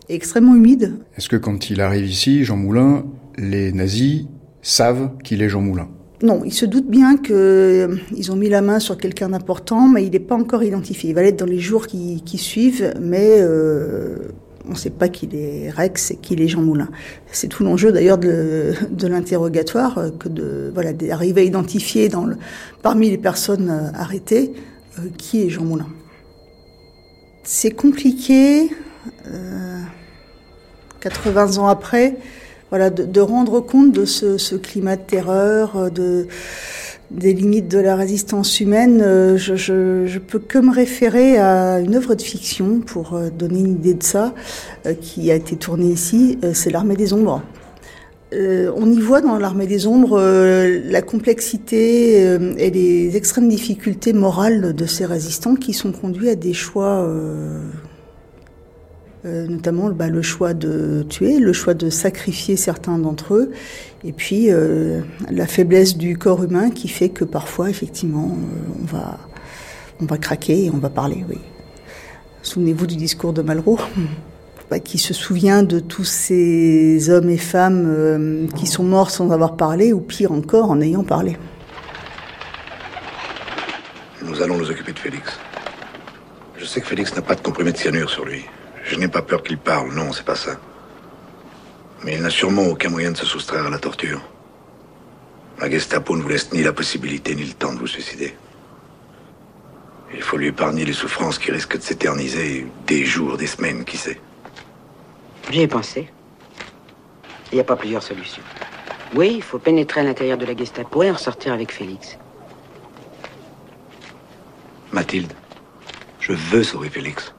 [0.08, 0.94] et extrêmement humides.
[1.16, 4.26] Est-ce que quand il arrive ici, Jean Moulin, les nazis
[4.62, 5.88] savent qu'il est Jean Moulin?
[6.22, 7.96] Non, ils se doutent bien qu'ils euh,
[8.30, 11.10] ont mis la main sur quelqu'un d'important, mais il n'est pas encore identifié.
[11.10, 14.18] Il va l'être dans les jours qui, qui suivent, mais euh,
[14.66, 16.88] on ne sait pas qu'il est Rex et qu'il est Jean Moulin.
[17.32, 22.10] C'est tout l'enjeu d'ailleurs de, l'interrogatoire, euh, que de voilà d'arriver à identifier
[22.82, 24.52] parmi les personnes arrêtées
[25.16, 25.88] qui est Jean Moulin.
[27.42, 28.70] C'est compliqué.
[29.26, 29.80] Euh,
[31.00, 32.16] 80 ans après,
[32.70, 36.26] voilà, de, rendre compte de ce, climat de terreur, euh, de,
[37.10, 41.96] des limites de la résistance humaine, euh, je, je, peux que me référer à une
[41.96, 44.34] œuvre de fiction pour euh, donner une idée de ça,
[45.00, 47.42] qui a été tournée ici, c'est L'Armée des Ombres.
[48.32, 54.72] On y voit dans l'armée des ombres la complexité euh, et les extrêmes difficultés morales
[54.72, 57.08] de ces résistants qui sont conduits à des choix
[59.26, 63.52] euh, notamment bah, le choix de tuer, le choix de sacrifier certains d'entre eux,
[64.02, 68.86] et puis euh, la faiblesse du corps humain qui fait que parfois, effectivement, euh, on
[68.86, 69.18] va,
[70.00, 71.22] on va craquer et on va parler.
[72.40, 73.78] Souvenez-vous du discours de Malraux,
[74.70, 79.56] bah, qui se souvient de tous ces hommes et femmes qui sont morts sans avoir
[79.56, 81.36] parlé, ou pire encore, en ayant parlé.
[84.22, 85.38] Nous allons nous occuper de Félix.
[86.56, 88.46] Je sais que Félix n'a pas de comprimé de cyanure sur lui.
[88.90, 90.58] Je n'ai pas peur qu'il parle, non, c'est pas ça.
[92.02, 94.20] Mais il n'a sûrement aucun moyen de se soustraire à la torture.
[95.60, 98.36] La Gestapo ne vous laisse ni la possibilité ni le temps de vous suicider.
[100.12, 103.96] Il faut lui épargner les souffrances qui risquent de s'éterniser des jours, des semaines, qui
[103.96, 104.20] sait.
[105.52, 106.10] J'y ai pensé.
[107.52, 108.42] Il n'y a pas plusieurs solutions.
[109.14, 112.18] Oui, il faut pénétrer à l'intérieur de la Gestapo et en sortir avec Félix.
[114.90, 115.32] Mathilde,
[116.18, 117.32] je veux sauver Félix.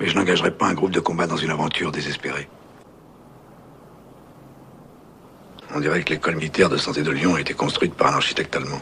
[0.00, 2.48] Mais je n'engagerai pas un groupe de combat dans une aventure désespérée.
[5.74, 8.56] On dirait que l'école militaire de santé de Lyon a été construite par un architecte
[8.56, 8.80] allemand.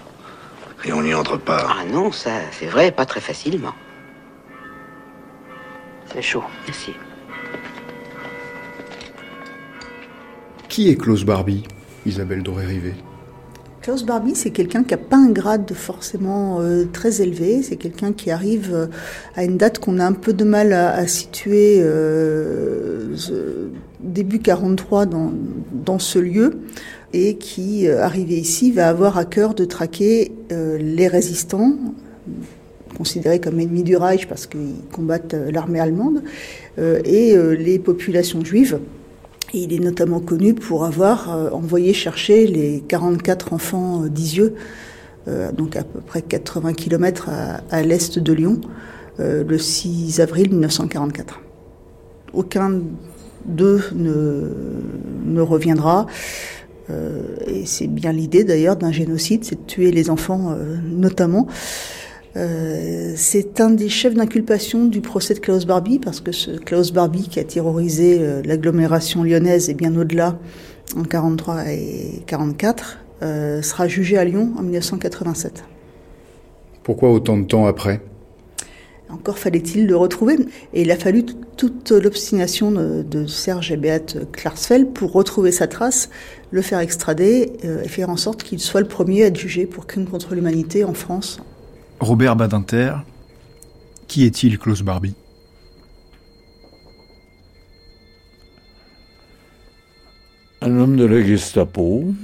[0.85, 1.67] Et on n'y entre pas.
[1.69, 3.75] Ah non, ça, c'est vrai, pas très facilement.
[6.07, 6.45] C'est chaud.
[6.67, 6.95] Merci.
[10.69, 11.65] Qui est Klaus Barbie,
[12.07, 12.95] Isabelle Doré-Rivet?
[13.89, 17.63] Klaus Barbie, c'est quelqu'un qui n'a pas un grade forcément euh, très élevé.
[17.63, 18.87] C'est quelqu'un qui arrive euh,
[19.35, 23.17] à une date qu'on a un peu de mal à, situer euh,
[24.01, 25.33] début 43 dans,
[25.73, 26.59] dans ce lieu
[27.15, 31.73] et qui, arrivé ici, va avoir à cœur de traquer les résistants
[32.99, 36.23] considérés comme ennemis du Reich parce qu'ils combattent l'armée allemande
[36.77, 38.81] et les populations juives
[39.55, 44.55] il est notamment connu pour avoir euh, envoyé chercher les 44 enfants euh, d'Isieux,
[45.29, 48.61] euh, donc à peu près 80 km à, à l'est de Lyon,
[49.21, 51.41] euh, le 6 avril 1944.
[52.33, 52.81] Aucun
[53.45, 54.53] d'eux ne,
[55.25, 56.07] ne, reviendra.
[56.91, 61.47] Euh, et c'est bien l'idée d'ailleurs d'un génocide, c'est de tuer les enfants notamment.
[62.37, 66.93] Euh, c'est un des chefs d'inculpation du procès de Klaus Barbie, parce que ce Klaus
[66.93, 70.39] Barbie qui a terrorisé euh, l'agglomération lyonnaise et bien au-delà
[70.97, 75.65] en 43 et 44 euh, sera jugé à Lyon en 1987.
[76.83, 78.01] Pourquoi autant de temps après?
[79.11, 80.37] Encore fallait-il le retrouver.
[80.75, 81.25] Et il a fallu
[81.57, 86.11] toute l'obstination de, de, Serge et Beate Klarsfeld pour retrouver sa trace,
[86.51, 89.67] le faire extrader euh, et faire en sorte qu'il soit le premier à être jugé
[89.67, 91.41] pour crime contre l'humanité en France
[92.01, 92.95] Robert Badinter,
[94.07, 95.17] qui est-il Klaus Barbie?
[100.61, 102.15] Un homme de la Gestapo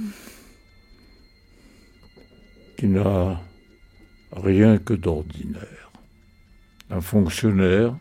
[2.77, 3.41] qui n'a
[4.31, 5.91] rien que d'ordinaire.
[6.89, 7.97] Un fonctionnaire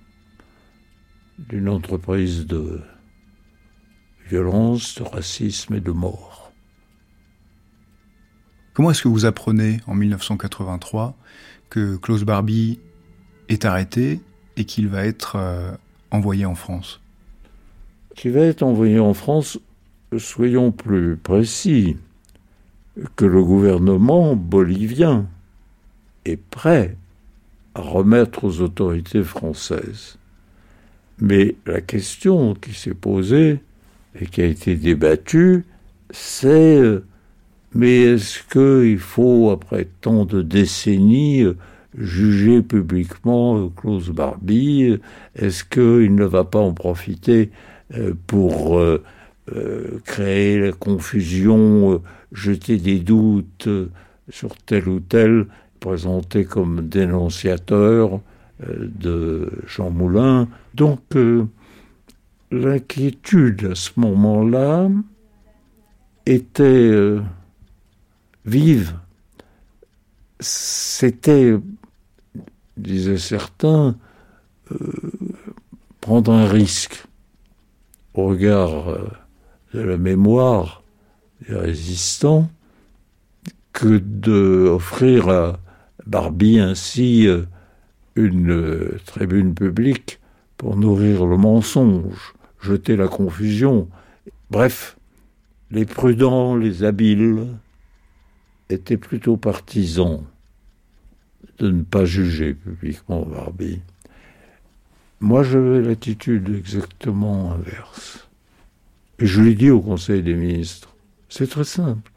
[1.38, 2.82] d'une entreprise de
[4.28, 6.52] violence, de racisme et de mort.
[8.74, 11.16] Comment est-ce que vous apprenez en 1983
[11.74, 12.78] que Klaus Barbie
[13.48, 14.20] est arrêté
[14.56, 15.72] et qu'il va être euh,
[16.12, 17.00] envoyé en France
[18.14, 19.58] Qu'il va être envoyé en France,
[20.16, 21.96] soyons plus précis,
[23.16, 25.26] que le gouvernement bolivien
[26.24, 26.96] est prêt
[27.74, 30.16] à remettre aux autorités françaises.
[31.18, 33.58] Mais la question qui s'est posée
[34.20, 35.64] et qui a été débattue,
[36.12, 36.80] c'est
[37.74, 41.44] mais est-ce qu'il faut, après tant de décennies,
[41.96, 44.98] juger publiquement Klaus Barbie
[45.36, 47.50] Est-ce qu'il ne va pas en profiter
[48.26, 48.82] pour
[50.04, 52.02] créer la confusion,
[52.32, 53.68] jeter des doutes
[54.28, 55.46] sur tel ou tel,
[55.80, 58.20] présenté comme dénonciateur
[58.60, 60.48] de Jean Moulin?
[60.74, 61.00] Donc,
[62.50, 64.88] l'inquiétude à ce moment-là
[66.26, 67.20] était euh,
[68.44, 68.94] vive.
[70.40, 71.56] C'était,
[72.76, 73.96] disaient certains,
[74.72, 74.76] euh,
[76.00, 77.04] prendre un risque
[78.14, 79.08] au regard euh,
[79.72, 80.82] de la mémoire
[81.46, 82.48] des résistants
[83.72, 85.58] que d'offrir à
[86.06, 87.26] Barbie ainsi
[88.14, 90.20] une tribune publique
[90.56, 92.34] pour nourrir le mensonge
[92.64, 93.88] jeter la confusion.
[94.50, 94.96] Bref,
[95.70, 97.46] les prudents, les habiles
[98.70, 100.24] étaient plutôt partisans
[101.58, 103.80] de ne pas juger publiquement Barbie.
[105.20, 108.28] Moi, j'avais l'attitude exactement inverse.
[109.18, 110.94] Et je l'ai dit au Conseil des ministres.
[111.28, 112.10] C'est très simple.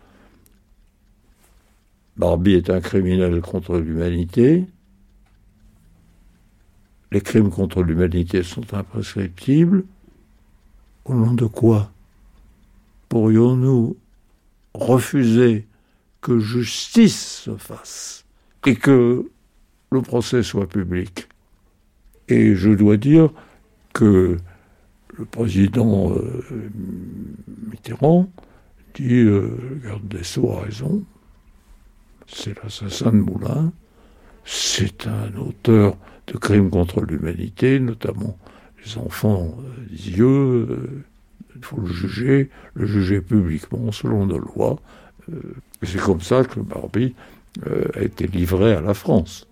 [2.17, 4.65] Barbie est un criminel contre l'humanité.
[7.11, 9.85] Les crimes contre l'humanité sont imprescriptibles.
[11.05, 11.91] Au nom de quoi
[13.09, 13.95] pourrions-nous
[14.73, 15.66] refuser
[16.27, 18.25] que justice se fasse
[18.65, 19.31] et que
[19.91, 21.29] le procès soit public
[22.27, 23.29] Et je dois dire
[23.93, 24.35] que
[25.17, 26.43] le président euh,
[27.71, 28.29] Mitterrand
[28.93, 31.01] dit euh, le garde des Sceaux a raison,
[32.27, 33.71] c'est l'assassin de Moulin,
[34.43, 35.95] c'est un auteur
[36.27, 38.37] de crimes contre l'humanité, notamment
[38.83, 39.55] les enfants
[39.89, 41.05] des yeux,
[41.55, 44.77] il faut le juger, le juger publiquement selon nos lois.
[45.31, 47.15] Euh, c'est comme ça que Barbie
[47.65, 49.47] euh, a été livré à la France.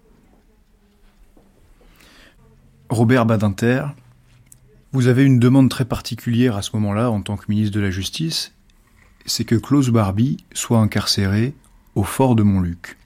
[2.89, 3.85] Robert Badinter,
[4.91, 7.89] vous avez une demande très particulière à ce moment-là en tant que ministre de la
[7.89, 8.53] Justice,
[9.25, 11.53] c'est que Klaus Barbie soit incarcéré
[11.95, 12.97] au fort de Montluc.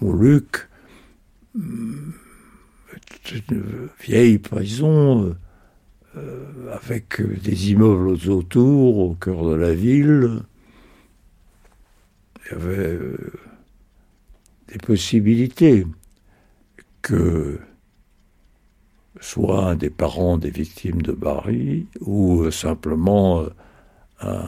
[0.00, 0.68] Montluc,
[3.24, 5.36] c'est une vieille prison euh,
[6.16, 10.42] euh, avec des immeubles autour, au cœur de la ville.
[12.44, 13.32] Il y avait euh,
[14.68, 15.86] des possibilités
[17.02, 17.58] que
[19.20, 23.44] soit un des parents des victimes de Barry ou euh, simplement
[24.20, 24.46] un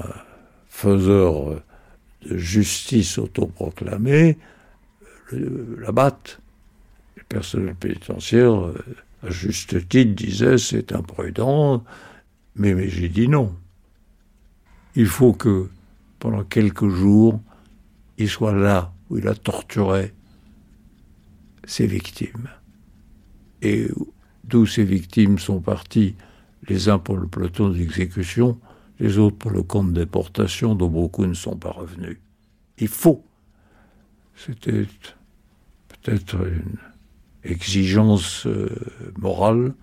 [0.69, 1.63] faiseur
[2.23, 4.37] de justice autoproclamé
[5.33, 6.41] l'abatte.
[7.17, 8.73] Le personnel pénitentiaire
[9.23, 11.85] à juste titre, disait c'est imprudent,
[12.55, 13.55] mais j'ai dit non.
[14.95, 15.69] Il faut que,
[16.19, 17.41] pendant quelques jours,
[18.19, 20.13] il soit là où il a torturé
[21.67, 22.49] ses victimes.
[23.63, 23.89] Et
[24.45, 26.15] d'où ces victimes sont parties,
[26.69, 28.59] les uns pour le peloton d'exécution,
[28.99, 32.19] les autres pour le camp de déportation dont beaucoup ne sont pas revenus.
[32.79, 33.25] Il faut.
[34.35, 34.87] C'était
[35.89, 36.79] peut-être une
[37.45, 38.69] exigence euh,
[39.19, 39.75] morale,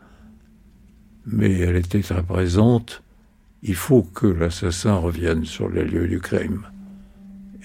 [1.25, 3.01] mais elle était très présente.
[3.61, 6.65] Il faut que l'assassin revienne sur les lieux du crime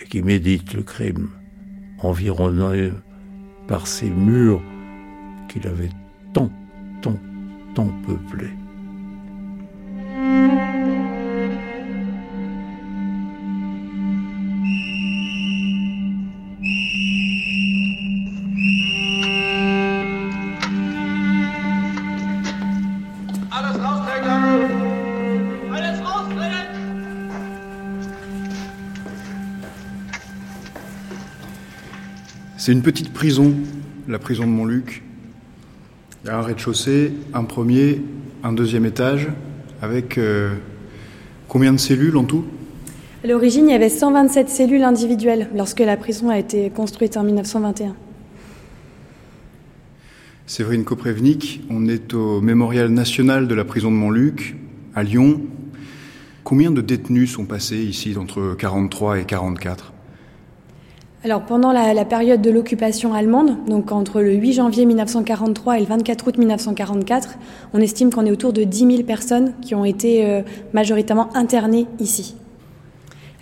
[0.01, 1.29] et qu'il médite le crime,
[1.99, 2.93] environné
[3.67, 4.63] par ces murs
[5.49, 5.91] qu'il avait
[6.33, 6.51] tant,
[7.03, 7.19] tant,
[7.75, 8.55] tant peuplés.
[32.69, 33.55] C'est une petite prison,
[34.09, 35.03] la prison de Montluc.
[36.23, 38.03] Il y a un rez-de-chaussée, un premier,
[38.43, 39.29] un deuxième étage,
[39.81, 40.53] avec euh,
[41.49, 42.45] combien de cellules en tout?
[43.25, 47.25] À l'origine, il y avait 127 cellules individuelles lorsque la prison a été construite en
[47.25, 47.97] 1921.
[50.47, 54.57] Séverine Koprevnik, on est au mémorial national de la prison de Montluc,
[54.95, 55.41] à Lyon.
[56.45, 59.95] Combien de détenus sont passés ici entre 43 et 44
[61.25, 65.87] alors pendant la, période de l'occupation allemande, donc entre le 8 janvier 1943 et le
[65.87, 67.31] 24 août 1944,
[67.75, 70.43] on estime qu'on est autour de 10 000 personnes qui ont été euh,
[70.73, 72.37] majoritairement internées ici.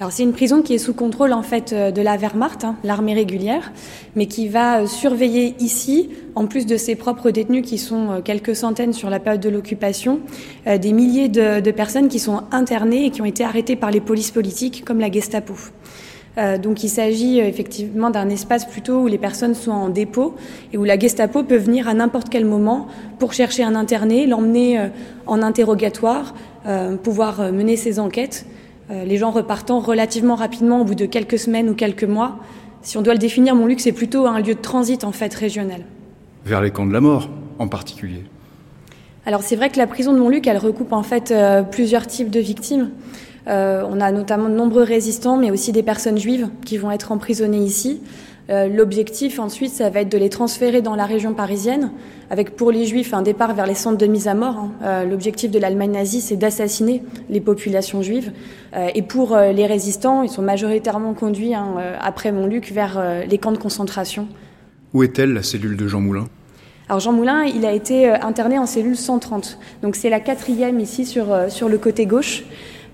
[0.01, 2.77] Alors c'est une prison qui est sous contrôle en fait euh, de la Wehrmacht, hein,
[2.83, 3.73] l'armée régulière,
[4.15, 8.57] mais qui va euh, surveiller ici, en plus de ses propres détenus qui sont quelques
[8.57, 10.21] centaines sur la période de l'occupation,
[10.67, 14.01] des milliers de, de personnes qui sont internées et qui ont été arrêtées par les
[14.01, 15.55] polices politiques comme la Gestapo.
[16.39, 20.35] Euh, donc il s'agit euh, effectivement d'un espace plutôt où les personnes sont en dépôt
[20.73, 24.79] et où la Gestapo peut venir à n'importe quel moment pour chercher un interné, l'emmener
[24.79, 24.89] euh,
[25.27, 26.35] en interrogatoire,
[27.05, 28.45] pouvoir mener ses enquêtes.
[28.91, 32.39] les gens repartant relativement rapidement au bout de quelques semaines ou quelques mois.
[32.83, 35.83] Si on doit le définir, Montluc, c'est plutôt un lieu de transit en fait régional.
[36.45, 37.31] Vers les camps de la mort
[37.61, 38.25] en particulier.
[39.27, 41.33] Alors c'est vrai que la prison de Montluc, elle recoupe en fait
[41.71, 42.91] plusieurs types de victimes.
[43.49, 47.13] Euh, on a notamment de nombreux résistants, mais aussi des personnes juives qui vont être
[47.13, 48.01] emprisonnées ici.
[48.49, 51.91] Euh, l'objectif ensuite, ça va être de les transférer dans la région parisienne,
[52.31, 54.57] avec pour les juifs un départ vers les centres de mise à mort.
[54.57, 54.71] Hein.
[54.83, 58.33] Euh, l'objectif de l'Allemagne nazie, c'est d'assassiner les populations juives.
[58.95, 63.59] et pour les résistants, ils sont majoritairement conduits hein, après Montluc vers les camps de
[63.59, 64.29] concentration.
[64.93, 66.29] Où est-elle la cellule de Jean Moulin?
[66.89, 69.59] Alors Jean Moulin, il a été interné en cellule 130.
[69.83, 72.45] Donc c'est la quatrième ici sur, sur le côté gauche.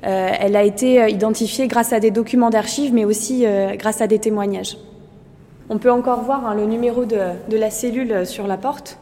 [0.04, 4.00] Euh, elle a été euh, identifiée grâce à des documents d'archives, mais aussi euh, grâce
[4.00, 4.76] à des témoignages.
[5.68, 7.16] On peut encore voir hein, le numéro de,
[7.50, 8.98] la cellule sur la porte.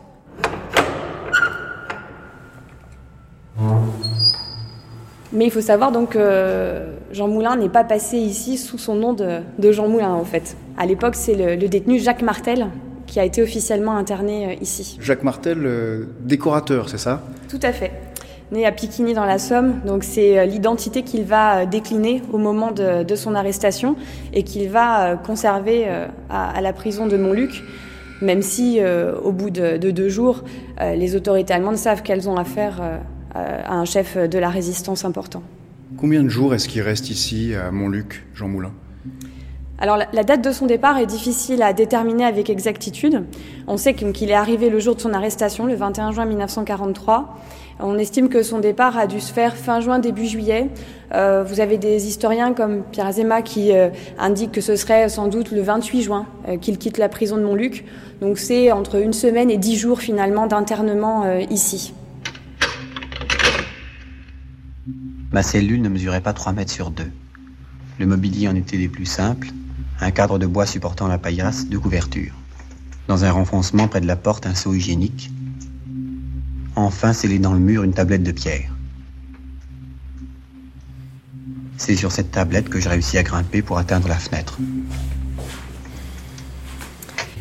[5.32, 6.82] Mais il faut savoir donc que
[7.12, 10.56] Jean Moulin n'est pas passé ici sous son nom de, Jean Moulin en fait.
[10.76, 12.66] À l'époque, c'est le, le, détenu Jacques Martel
[13.06, 14.98] qui a été officiellement interné ici.
[15.00, 17.22] Jacques Martel, décorateur, c'est ça?
[17.48, 18.09] Tout à fait
[18.52, 19.80] né à Piquigny dans la Somme.
[19.86, 23.96] Donc c'est euh, l'identité qu'il va euh, décliner au moment de, son arrestation
[24.32, 25.86] et qu'il va euh, conserver
[26.28, 27.62] à, la prison de Montluc,
[28.22, 28.80] même si
[29.24, 30.44] au bout de, deux jours,
[30.80, 32.80] les autorités allemandes savent qu'elles ont affaire
[33.34, 35.42] à un chef de la résistance important.
[35.96, 38.72] Combien de jours est-ce qu'il reste ici à Montluc, Jean Moulin?
[39.78, 43.24] Alors la, date de son départ est difficile à déterminer avec exactitude.
[43.66, 47.36] On sait qu'il est arrivé le jour de son arrestation, le 21 juin 1943.
[47.82, 50.68] On estime que son départ a dû se faire fin juin, début juillet.
[51.14, 55.28] Euh, vous avez des historiens comme Pierre Azema qui euh, indiquent que ce serait sans
[55.28, 57.84] doute le 28 juin euh, qu'il quitte la prison de Montluc.
[58.20, 61.94] Donc c'est entre une semaine et dix jours finalement d'internement ici.
[65.32, 67.04] Ma cellule ne mesurait pas 3 mètres sur 2.
[67.98, 69.48] Le mobilier en était des plus simples,
[70.00, 72.34] un cadre de bois supportant la paillasse, deux couvertures.
[73.08, 75.30] Dans un renfoncement près de la porte, un seau hygiénique,
[76.76, 78.70] enfin scellé dans le mur une tablette de pierre.
[81.76, 84.58] C'est sur cette tablette que j'ai réussi à grimper pour atteindre la fenêtre.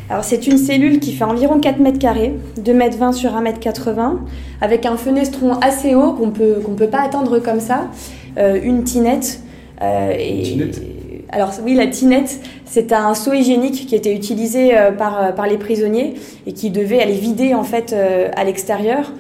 [0.10, 3.42] Alors c'est une cellule qui fait environ 4 mètres carrés, 2 mètres 20 sur 1
[3.42, 4.22] mètre 80,
[4.62, 7.92] avec un fenestron assez haut qu'on peut qu'on peut pas atteindre comme ça,
[8.38, 9.42] euh, une tinette.
[9.82, 10.99] Euh, et,
[11.32, 15.46] alors oui, la tinette, c'est un seau hygiénique qui était utilisé euh, par, euh, par
[15.46, 16.16] les prisonniers
[16.48, 19.12] et qui devait aller vider en fait euh, à l'extérieur.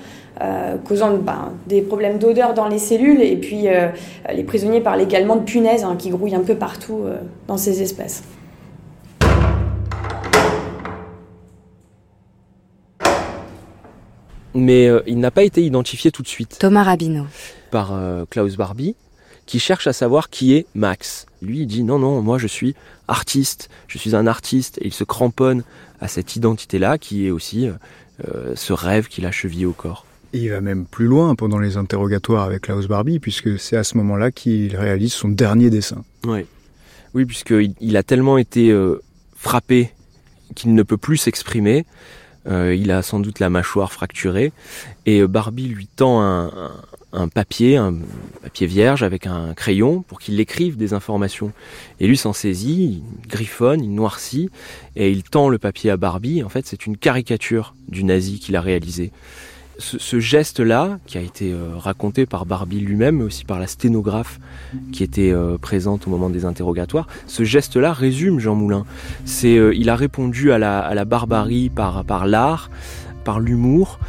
[0.85, 3.67] causant ben, des problèmes d'odeur dans les cellules et puis
[4.33, 7.01] les prisonniers parlent également de punaises hein, qui grouillent un peu partout
[7.47, 8.23] dans ces espaces.
[14.53, 16.55] Mais il n'a pas été identifié tout de suite.
[16.57, 17.25] Thomas Rabineau.
[17.69, 17.91] Par
[18.29, 18.95] Klaus Barbie,
[19.49, 21.25] qui cherche à savoir qui est Max.
[21.41, 22.75] Lui, il dit non, non, moi je suis
[23.07, 25.63] artiste, je suis un artiste, et il se cramponne
[25.99, 27.73] à cette identité-là qui est aussi euh,
[28.27, 30.05] euh, ce rêve qu'il a chevillé au corps.
[30.33, 33.97] il va même plus loin pendant les interrogatoires avec Klaus Barbie, puisque c'est à ce
[33.97, 36.03] moment-là qu'il réalise son dernier dessin.
[36.27, 36.45] Oui,
[37.15, 39.01] oui puisqu'il il a tellement été euh,
[39.35, 39.89] frappé
[40.53, 41.87] qu'il ne peut plus s'exprimer.
[42.45, 44.51] il a sans doute la mâchoire fracturée
[45.05, 46.71] et Barbie lui tend un, un
[47.27, 47.95] papier, un
[48.43, 51.51] papier vierge avec un crayon pour qu'il écrive des informations.
[51.99, 54.49] Et lui s'en saisit, il griffonne, il noircit
[54.95, 56.43] et il tend le papier à Barbie.
[56.43, 59.11] En fait, c'est une caricature du nazi qu'il a réalisé.
[59.81, 64.37] Ce, geste-là, qui a été euh, raconté par Barbie lui-même, mais aussi par la sténographe
[64.91, 68.83] qui était euh, présente au moment des interrogatoires, ce geste-là résume Jean Moulin.
[69.23, 72.69] C'est, euh, il a répondu à la, barbarie par l'art,
[73.23, 73.99] par l'humour,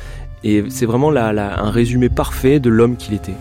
[0.43, 3.35] et c'est vraiment un résumé parfait de l'homme qu'il était.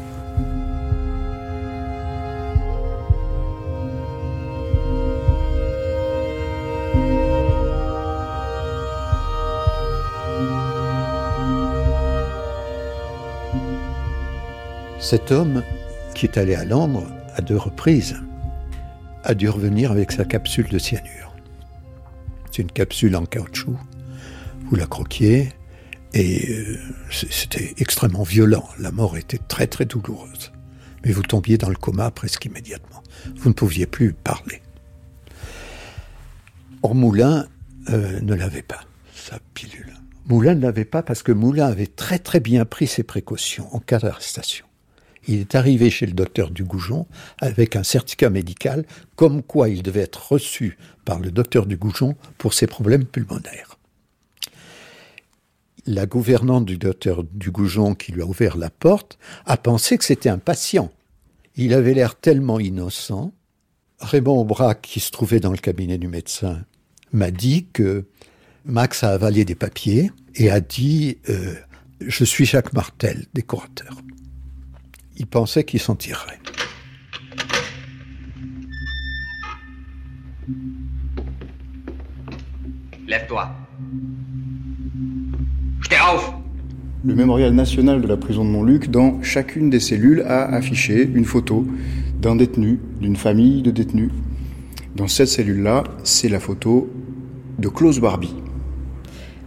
[15.00, 15.64] Cet homme,
[16.14, 18.18] qui est allé à Londres à deux reprises,
[19.24, 21.34] a dû revenir avec sa capsule de cyanure.
[22.52, 23.76] C'est une capsule en caoutchouc.
[24.66, 25.50] Vous la croquiez,
[26.14, 26.78] et euh,
[27.12, 28.68] c'était extrêmement violent.
[28.80, 30.52] La mort était très très douloureuse.
[31.06, 33.04] Mais vous tombiez dans le coma presque immédiatement.
[33.36, 34.62] Vous ne pouviez plus parler.
[36.84, 37.48] Or Moulin
[37.90, 38.82] euh, ne l'avait pas,
[39.14, 39.94] sa pilule.
[40.26, 43.80] Moulin ne l'avait pas parce que Moulin avait très très bien pris ses précautions en
[43.80, 44.66] cas d'arrestation.
[45.28, 47.08] il est arrivé chez le docteur Dugoujon
[47.40, 48.86] avec un certificat médical
[49.16, 53.79] comme quoi il devait être reçu par le docteur Dugoujon pour ses problèmes pulmonaires.
[55.86, 60.30] La gouvernante du docteur Dugoujon qui lui a ouvert la porte a pensé que c'était
[60.30, 60.92] un patient.
[61.56, 63.34] Il avait l'air tellement innocent.
[64.00, 66.64] Raymond Aubrac, qui se trouvait dans le cabinet du médecin,
[67.12, 68.06] m'a dit que
[68.66, 71.56] Max a avalé des papiers et a dit euh,
[72.00, 73.98] Je suis Jacques Martel, décorateur.
[75.18, 76.40] Il pensait qu'il s'en tirerait.
[83.08, 83.59] Lève-toi.
[87.04, 91.26] Le mémorial national de la prison de Montluc, dans chacune des cellules, a affiché une
[91.26, 91.66] photo
[92.22, 94.12] d'un détenu, d'une famille de détenus.
[94.96, 96.90] Dans cette cellule-là, c'est la photo
[97.58, 98.36] de Klaus Barbie.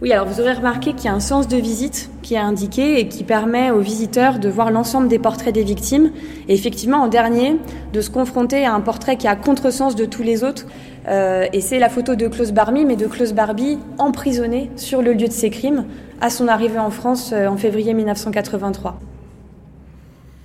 [0.01, 2.99] Oui, alors vous aurez remarqué qu'il y a un sens de visite qui est indiqué
[2.99, 6.11] et qui permet aux visiteurs de voir l'ensemble des portraits des victimes
[6.49, 7.55] et effectivement en dernier
[7.93, 10.65] de se confronter à un portrait qui a contresens de tous les autres.
[11.07, 15.13] Euh, et c'est la photo de Klaus Barbie, mais de Klaus Barbie emprisonné sur le
[15.13, 15.85] lieu de ses crimes
[16.21, 18.99] à son arrivée en France euh, en février 1983.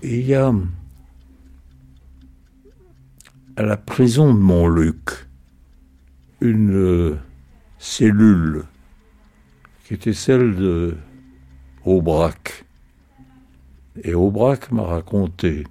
[0.02, 0.52] Il y a
[3.56, 5.28] à la prison de Montluc
[6.40, 7.16] une euh,
[7.78, 8.64] cellule
[9.84, 10.96] qui était celle de
[11.84, 12.64] Aubrac.
[14.04, 15.64] Et Aubrac m'a raconté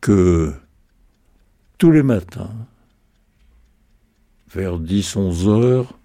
[0.00, 0.52] que
[1.78, 2.50] tous les matins,
[4.52, 5.98] vers 10-11 heures,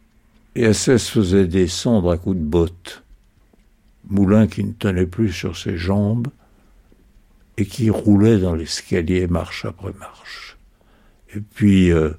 [0.55, 3.03] SS faisait descendre à coups de botte
[4.09, 6.27] Moulin qui ne tenait plus sur ses jambes
[7.57, 10.57] et qui roulait dans l'escalier marche après marche.
[11.35, 12.11] Et puis euh,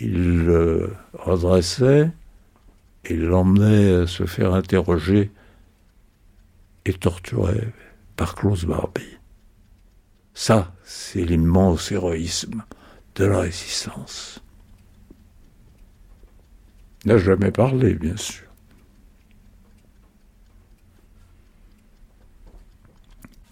[0.00, 2.10] il le redressait
[3.04, 5.30] et l'emmenait se faire interroger
[6.84, 7.68] et torturer
[8.16, 9.18] par Klaus Barbie.
[10.34, 12.64] Ça, c'est l'immense héroïsme
[13.14, 14.41] de la résistance.
[17.04, 18.46] N'a jamais parlé, bien sûr.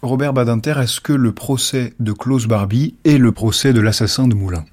[0.01, 4.33] Robert Badinter, est-ce que le procès de Klaus Barbie est le procès de l'assassin de
[4.33, 4.65] Moulin?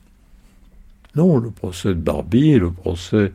[1.16, 3.32] Non, le procès de Barbie est le procès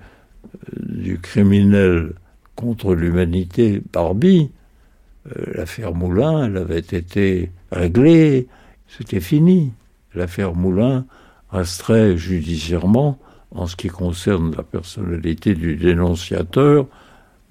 [0.79, 2.13] du criminel
[2.55, 4.51] contre l'humanité Barbie,
[5.27, 8.47] euh, l'affaire Moulin, elle avait été réglée,
[8.87, 9.71] c'était fini.
[10.15, 11.05] L'affaire Moulin
[11.49, 13.17] resterait judiciairement,
[13.53, 16.87] en ce qui concerne la personnalité du dénonciateur,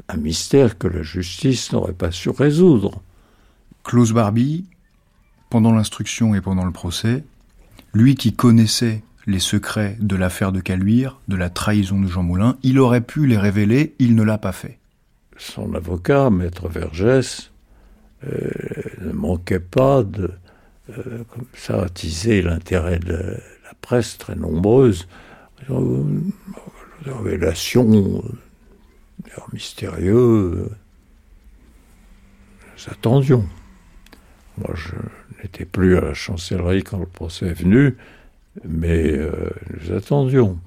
[0.08, 3.00] un mystère que la justice n'aurait pas su résoudre.
[3.84, 4.64] Klaus Barbie,
[5.50, 7.24] pendant l'instruction et pendant le procès,
[7.94, 12.56] lui qui connaissait les secrets de l'affaire de Caluire, de la trahison de Jean Moulin.
[12.62, 14.78] Il aurait pu les révéler, il ne l'a pas fait.
[15.36, 17.50] Son avocat, maître Vergès,
[18.26, 18.50] euh,
[19.00, 20.30] ne manquait pas de
[20.90, 25.06] euh, comme ça attiser l'intérêt de la presse très nombreuse.
[25.70, 26.20] Euh,
[27.04, 28.22] révélations
[29.52, 30.70] mystérieux.
[32.66, 33.46] Nous attendions.
[34.58, 34.94] Moi, je
[35.42, 37.96] n'étais plus à la chancellerie quand le procès est venu
[38.64, 40.58] mais euh, nous attendions.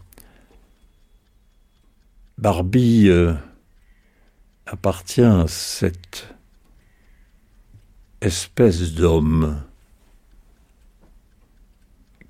[2.38, 3.34] Barbie euh,
[4.66, 6.28] appartient à cette
[8.22, 9.62] espèce d'hommes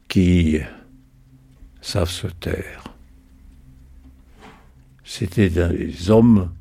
[0.07, 0.59] qui
[1.86, 2.83] savent se taire.
[5.03, 6.51] C'était des hommes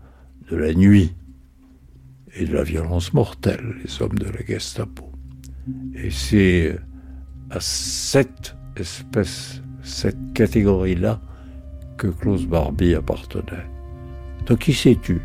[0.50, 1.14] de la nuit
[2.36, 5.10] et de la violence mortelle, les hommes de la Gestapo.
[5.94, 6.78] Et c'est
[7.50, 11.20] à cette espèce, cette catégorie-là
[11.96, 13.66] que Klaus Barbie appartenait.
[14.46, 15.22] Donc qui sais-tu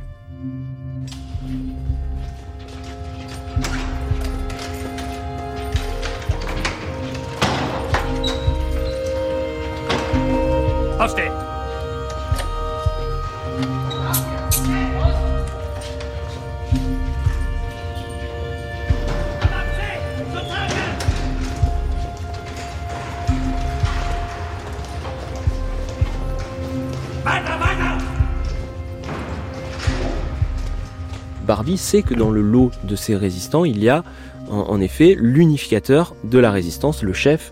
[31.49, 34.03] Barbie sait que dans le lot de ces résistants, il y a
[34.49, 37.51] en, effet l'unificateur de la résistance, le chef,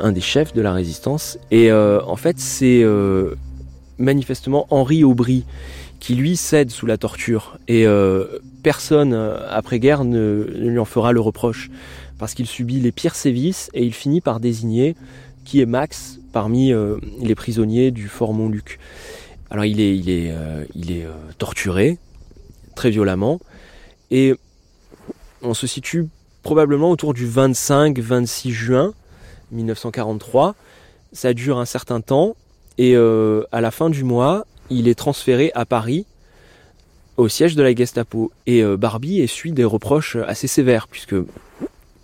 [0.00, 1.38] un des chefs de la résistance.
[1.50, 3.34] Et euh, en fait, c'est euh,
[3.98, 5.44] manifestement Henri Aubry
[6.00, 7.58] qui lui cède sous la torture.
[7.68, 11.70] Et euh, personne après-guerre ne, lui en fera le reproche,
[12.18, 14.96] parce qu'il subit les pires sévices et il finit par désigner
[15.44, 16.72] qui est Max parmi
[17.20, 18.78] les prisonniers du fort Montluc.
[19.50, 20.32] Alors il est, il est,
[20.74, 21.06] il est
[21.38, 21.98] torturé,
[22.74, 23.40] très violemment.
[24.10, 24.34] Et
[25.42, 26.08] on se situe
[26.42, 28.94] probablement autour du 25-26 juin
[29.54, 30.54] 1943.
[31.12, 32.36] Ça dure un certain temps
[32.76, 36.06] et euh, à la fin du mois, il est transféré à Paris
[37.16, 38.32] au siège de la Gestapo.
[38.46, 41.14] Et euh, Barbie essuie des reproches assez sévères puisque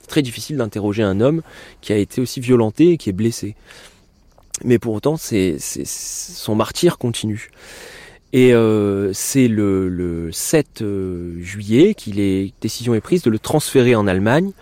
[0.00, 1.42] c'est très difficile d'interroger un homme
[1.80, 3.56] qui a été aussi violenté et qui est blessé.
[4.64, 7.50] Mais pour autant, son martyr continue.
[8.32, 13.96] Et euh, c'est le, le, 7 euh, juillet qu'il décision est prise de le transférer
[13.96, 14.52] en Allemagne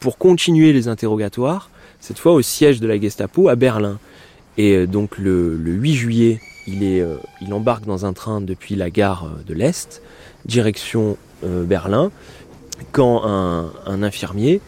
[0.00, 1.70] pour continuer les interrogatoires,
[2.00, 3.98] cette fois au siège de la Gestapo à Berlin.
[4.56, 7.02] Et euh, donc le, le 8 juillet, il, est,
[7.40, 10.02] il embarque dans un train depuis la gare de l'Est,
[10.44, 12.10] direction Berlin,
[12.92, 14.60] quand un, infirmier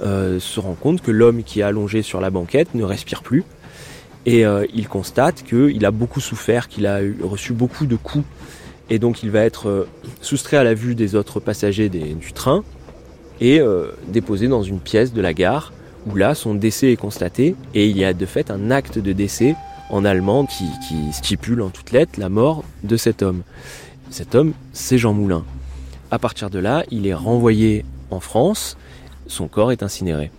[0.00, 3.44] se rend compte que l'homme qui est allongé sur la banquette ne respire plus
[4.26, 8.24] et euh, il constate qu'il a beaucoup souffert, qu'il a reçu beaucoup de coups.
[8.90, 9.88] Et donc il va être euh,
[10.20, 12.62] soustrait à la vue des autres passagers du train
[13.40, 15.72] et euh, déposé dans une pièce de la gare
[16.06, 19.12] où là son décès est constaté et il y a de fait un acte de
[19.12, 19.56] décès
[19.90, 20.66] en allemand qui,
[21.12, 23.42] stipule en toutes lettres la mort de cet homme.
[24.10, 25.44] Cet homme, c'est Jean Moulin.
[26.10, 28.76] À partir de là, il est renvoyé en France,
[29.26, 30.30] son corps est incinéré.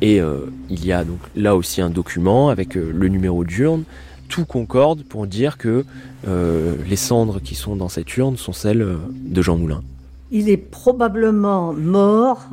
[0.00, 3.82] Et euh, il y a donc là aussi un document avec euh, le numéro d'urne.
[4.28, 5.84] Tout concorde pour dire que
[6.28, 9.82] euh, les cendres qui sont dans cette urne sont celles de Jean Moulin.
[10.30, 12.48] Il est probablement mort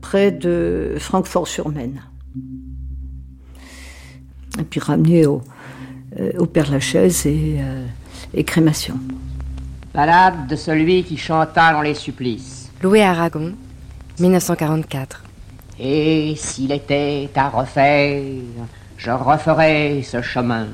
[0.00, 2.02] près de Francfort-sur-Maine.
[4.58, 5.42] Et puis ramené au,
[6.38, 7.58] au Père Lachaise et,
[8.34, 8.98] et crémation.
[9.94, 12.70] Balade de celui qui chanta dans les supplices.
[12.82, 13.52] Louis Aragon,
[14.20, 15.24] 1944.
[15.80, 18.22] Et s'il était à refaire,
[18.96, 20.66] je referais ce chemin.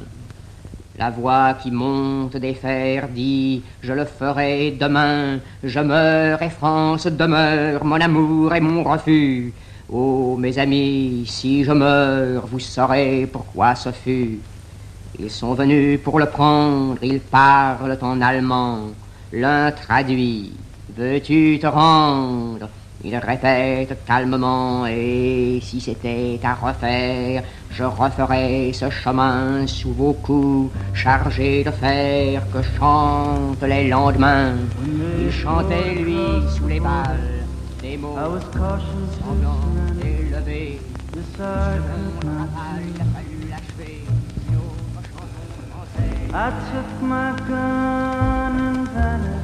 [0.96, 5.40] La voix qui monte des fers dit Je le ferai demain.
[5.64, 9.52] Je meurs et France demeure, mon amour et mon refus.
[9.92, 14.38] Oh, mes amis, si je meurs, vous saurez pourquoi ce fut.
[15.18, 18.90] Ils sont venus pour le prendre, ils parlent en allemand.
[19.32, 20.52] L'un traduit
[20.96, 22.68] Veux-tu te rendre
[23.04, 30.72] il répète calmement, et si c'était à refaire, je referais ce chemin sous vos coups,
[30.94, 34.56] chargé de fer que chantent les lendemains.
[35.20, 36.18] Il chantait, lui,
[36.56, 37.44] sous les balles,
[37.82, 38.16] des mots
[39.20, 39.60] semblants
[40.02, 40.80] élevés.
[46.36, 49.43] I took my gun and vanished.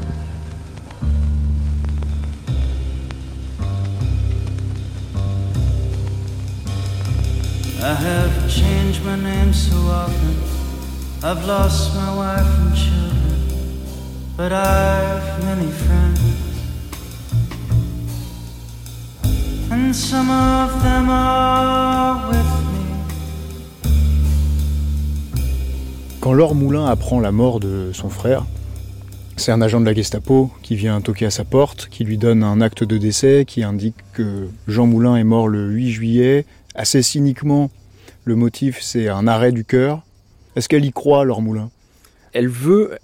[7.83, 10.37] I have changed my name so often.
[11.23, 13.57] I've lost my wife and children,
[14.37, 16.21] but I've many friends.
[19.71, 22.85] And some of them are with me.
[26.21, 28.45] Quand Laure Moulin apprend la mort de son frère,
[29.37, 32.45] c'est un agent de la Gestapo qui vient toquer à sa porte, qui lui donne
[32.45, 36.45] un acte de décès qui indique que Jean Moulin est mort le 8 juillet
[36.75, 37.71] assez cyniquement,
[38.25, 40.03] le motif c'est un arrêt du cœur.
[40.57, 41.71] Est-ce qu'elle y croit, Laure Moulin?
[42.33, 42.99] Elle veut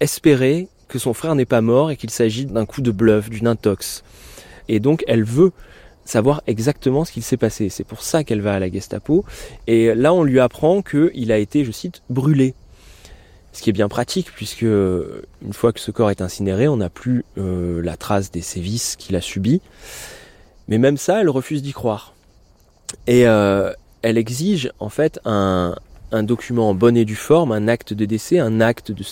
[0.00, 3.46] espérer que son frère n'est pas mort et qu'il s'agit d'un coup de bluff, d'une
[3.46, 4.04] intox.
[4.68, 5.52] Et donc elle veut
[6.08, 7.68] savoir exactement ce qu'il s'est passé.
[7.68, 9.24] C'est pour ça qu'elle va à la Gestapo.
[9.66, 12.54] Et là, on lui apprend qu'il a été, je cite, brûlé.
[13.52, 16.88] Ce qui est bien pratique, puisque une fois que ce corps est incinéré, on n'a
[16.88, 19.60] plus euh, la trace des sévices qu'il a subis.
[20.68, 22.14] Mais même ça, elle refuse d'y croire.
[23.06, 23.72] Et euh,
[24.02, 25.74] elle exige en fait un,
[26.22, 29.04] document en bonne et due forme, un acte de décès, un acte de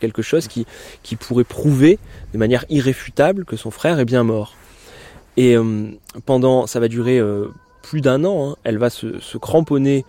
[0.00, 0.66] quelque chose qui,
[1.02, 1.98] qui pourrait prouver
[2.32, 4.54] de manière irréfutable que son frère est bien mort.
[5.36, 5.90] Et euh,
[6.26, 7.48] pendant, ça va durer euh,
[7.82, 10.04] plus d'un an, hein, elle va se, se, cramponner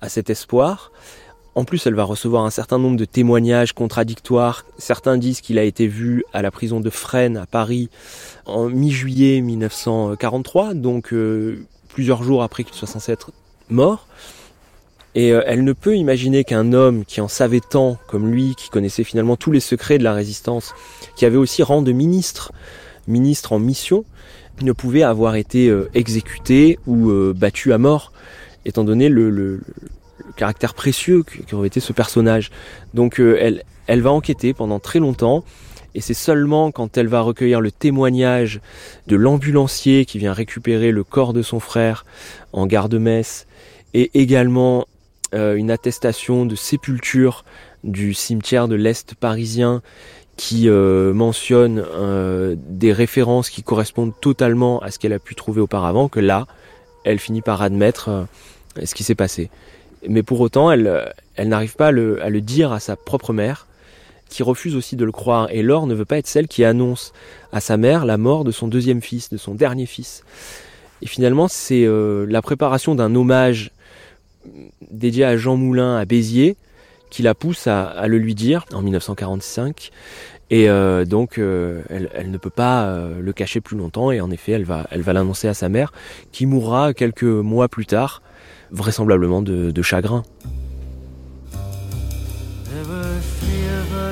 [0.00, 0.92] à cet espoir.
[1.54, 4.64] En plus, elle va recevoir un certain nombre de témoignages contradictoires.
[4.78, 7.90] Certains disent qu'il a été vu à la prison de Fresnes à Paris
[8.46, 11.12] en mi-juillet 1943, donc
[11.92, 13.32] plusieurs jours après qu'il soit censé être
[13.68, 14.06] mort.
[15.14, 18.70] Et euh, elle ne peut imaginer qu'un homme qui en savait tant comme lui, qui
[18.70, 20.74] connaissait finalement tous les secrets de la résistance,
[21.16, 22.52] qui avait aussi rang de ministre,
[23.06, 24.04] ministre en mission,
[24.62, 28.12] ne pouvait avoir été euh, exécuté ou euh, battu à mort,
[28.64, 29.60] étant donné le,
[30.36, 32.50] caractère précieux qu'aurait été ce personnage.
[32.94, 35.44] Donc elle, elle va enquêter pendant très longtemps
[35.94, 38.60] et c'est seulement quand elle va recueillir le témoignage
[39.06, 42.04] de l'ambulancier qui vient récupérer le corps de son frère
[42.52, 43.46] en gare de Metz,
[43.94, 44.86] et également
[45.34, 47.44] euh, une attestation de sépulture
[47.84, 49.82] du cimetière de l'Est parisien
[50.36, 55.60] qui euh, mentionne euh, des références qui correspondent totalement à ce qu'elle a pu trouver
[55.60, 56.46] auparavant, que là,
[57.04, 58.26] elle finit par admettre
[58.82, 59.50] ce qui s'est passé.
[60.08, 63.66] Mais pour autant, elle, n'arrive pas à le, dire à sa propre mère,
[64.32, 65.48] qui refuse aussi de le croire.
[65.50, 67.12] Et Laure ne veut pas être celle qui annonce
[67.52, 70.24] à sa mère la mort de son deuxième fils, de son dernier fils.
[71.02, 73.72] Et finalement, c'est la préparation d'un hommage
[74.90, 76.56] dédié à Jean Moulin à Béziers,
[77.10, 79.90] qui la pousse à, le lui dire en 1945.
[80.50, 84.10] Et euh, donc, euh, elle, ne peut pas euh, le cacher plus longtemps.
[84.10, 85.92] Et en effet, elle va, elle va l'annoncer à sa mère,
[86.30, 88.22] qui mourra quelques mois plus tard,
[88.70, 90.22] vraisemblablement de chagrin.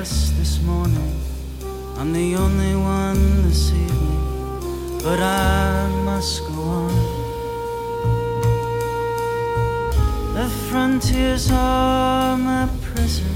[0.01, 1.13] Us this morning.
[1.95, 6.95] I'm the only one this evening, but I must go on.
[10.33, 13.35] The frontiers are my prison.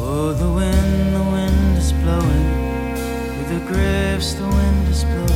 [0.00, 2.46] Oh, the wind, the wind is blowing.
[3.30, 5.27] Through the graves, the wind is blowing.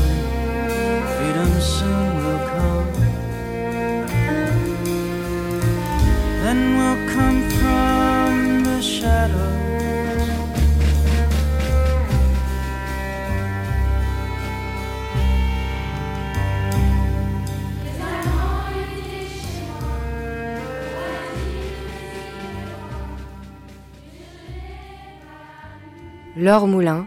[26.43, 27.07] Laure Moulin,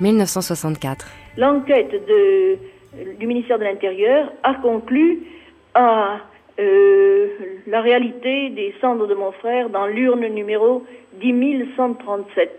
[0.00, 1.06] 1964.
[1.36, 2.58] L'enquête de,
[3.20, 5.22] du ministère de l'Intérieur a conclu
[5.74, 6.16] à
[6.58, 7.28] euh,
[7.68, 10.82] la réalité des cendres de mon frère dans l'urne numéro
[11.20, 12.50] 10137.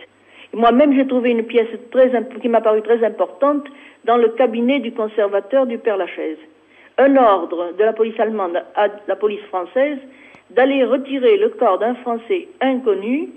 [0.54, 1.68] Moi-même, j'ai trouvé une pièce
[2.42, 3.66] qui m'a paru très importante
[4.06, 6.38] dans le cabinet du conservateur du Père Lachaise.
[6.98, 9.98] Un ordre de la police allemande à la police française
[10.52, 13.30] d'aller retirer le corps d'un Français inconnu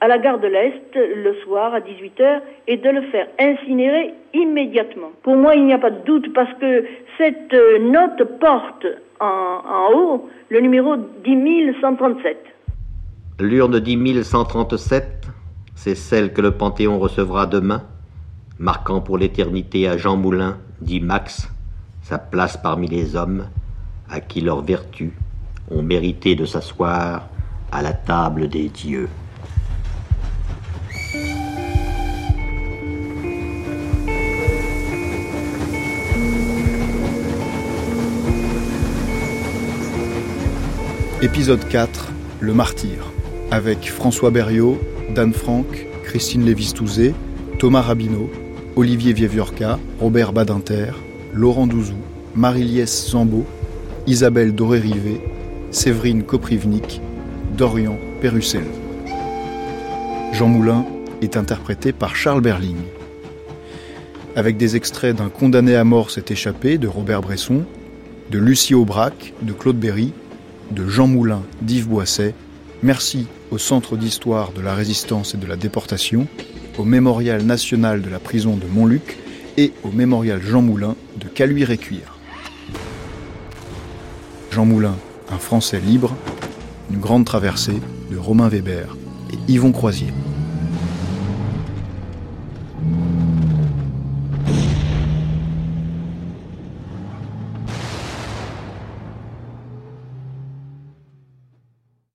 [0.00, 5.10] à la gare de l'Est le soir à 18h et de le faire incinérer immédiatement.
[5.22, 6.84] Pour moi, il n'y a pas de doute parce que
[7.18, 8.86] cette note porte
[9.20, 12.36] en, haut le numéro 10137.
[13.40, 15.26] L'urne 10137,
[15.74, 17.84] c'est celle que le Panthéon recevra demain,
[18.58, 21.48] marquant pour l'éternité à Jean Moulin, dit Max,
[22.02, 23.46] sa place parmi les hommes
[24.10, 25.12] à qui leurs vertus
[25.70, 27.28] ont mérité de s'asseoir
[27.72, 29.08] à la table des dieux.
[41.22, 43.09] Épisode 4, Le Martyr,
[43.50, 44.80] avec François Berriot,
[45.14, 47.14] Dan Franck, Christine Lévis-Touzé,
[47.58, 48.30] Thomas Rabineau,
[48.76, 50.92] Olivier Vieviorca, Robert Badinter,
[51.32, 51.98] Laurent Douzou,
[52.34, 53.44] Marie-Liesse Zambeau,
[54.06, 55.20] Isabelle Doré-Rivet,
[55.70, 57.00] Séverine Koprivnik,
[57.56, 58.64] Dorian Pérussel.
[60.32, 60.86] Jean Moulin
[61.22, 62.78] est interprété par Charles Berling.
[64.36, 67.64] Avec des extraits d'un Condamné à mort s'est échappé de Robert Bresson,
[68.30, 70.12] de Lucie Aubrac, de Claude Berry,
[70.70, 72.34] de Jean Moulin d'Yves Boisset.
[72.82, 76.26] Merci au Centre d'histoire de la résistance et de la déportation,
[76.78, 79.18] au Mémorial national de la prison de Montluc
[79.58, 82.16] et au Mémorial Jean Moulin de Caluire-et-Cuire.
[84.50, 84.96] Jean Moulin,
[85.30, 86.16] un Français libre,
[86.90, 87.78] une grande traversée
[88.10, 88.96] de Romain Weber
[89.30, 90.14] et Yvon Croisier.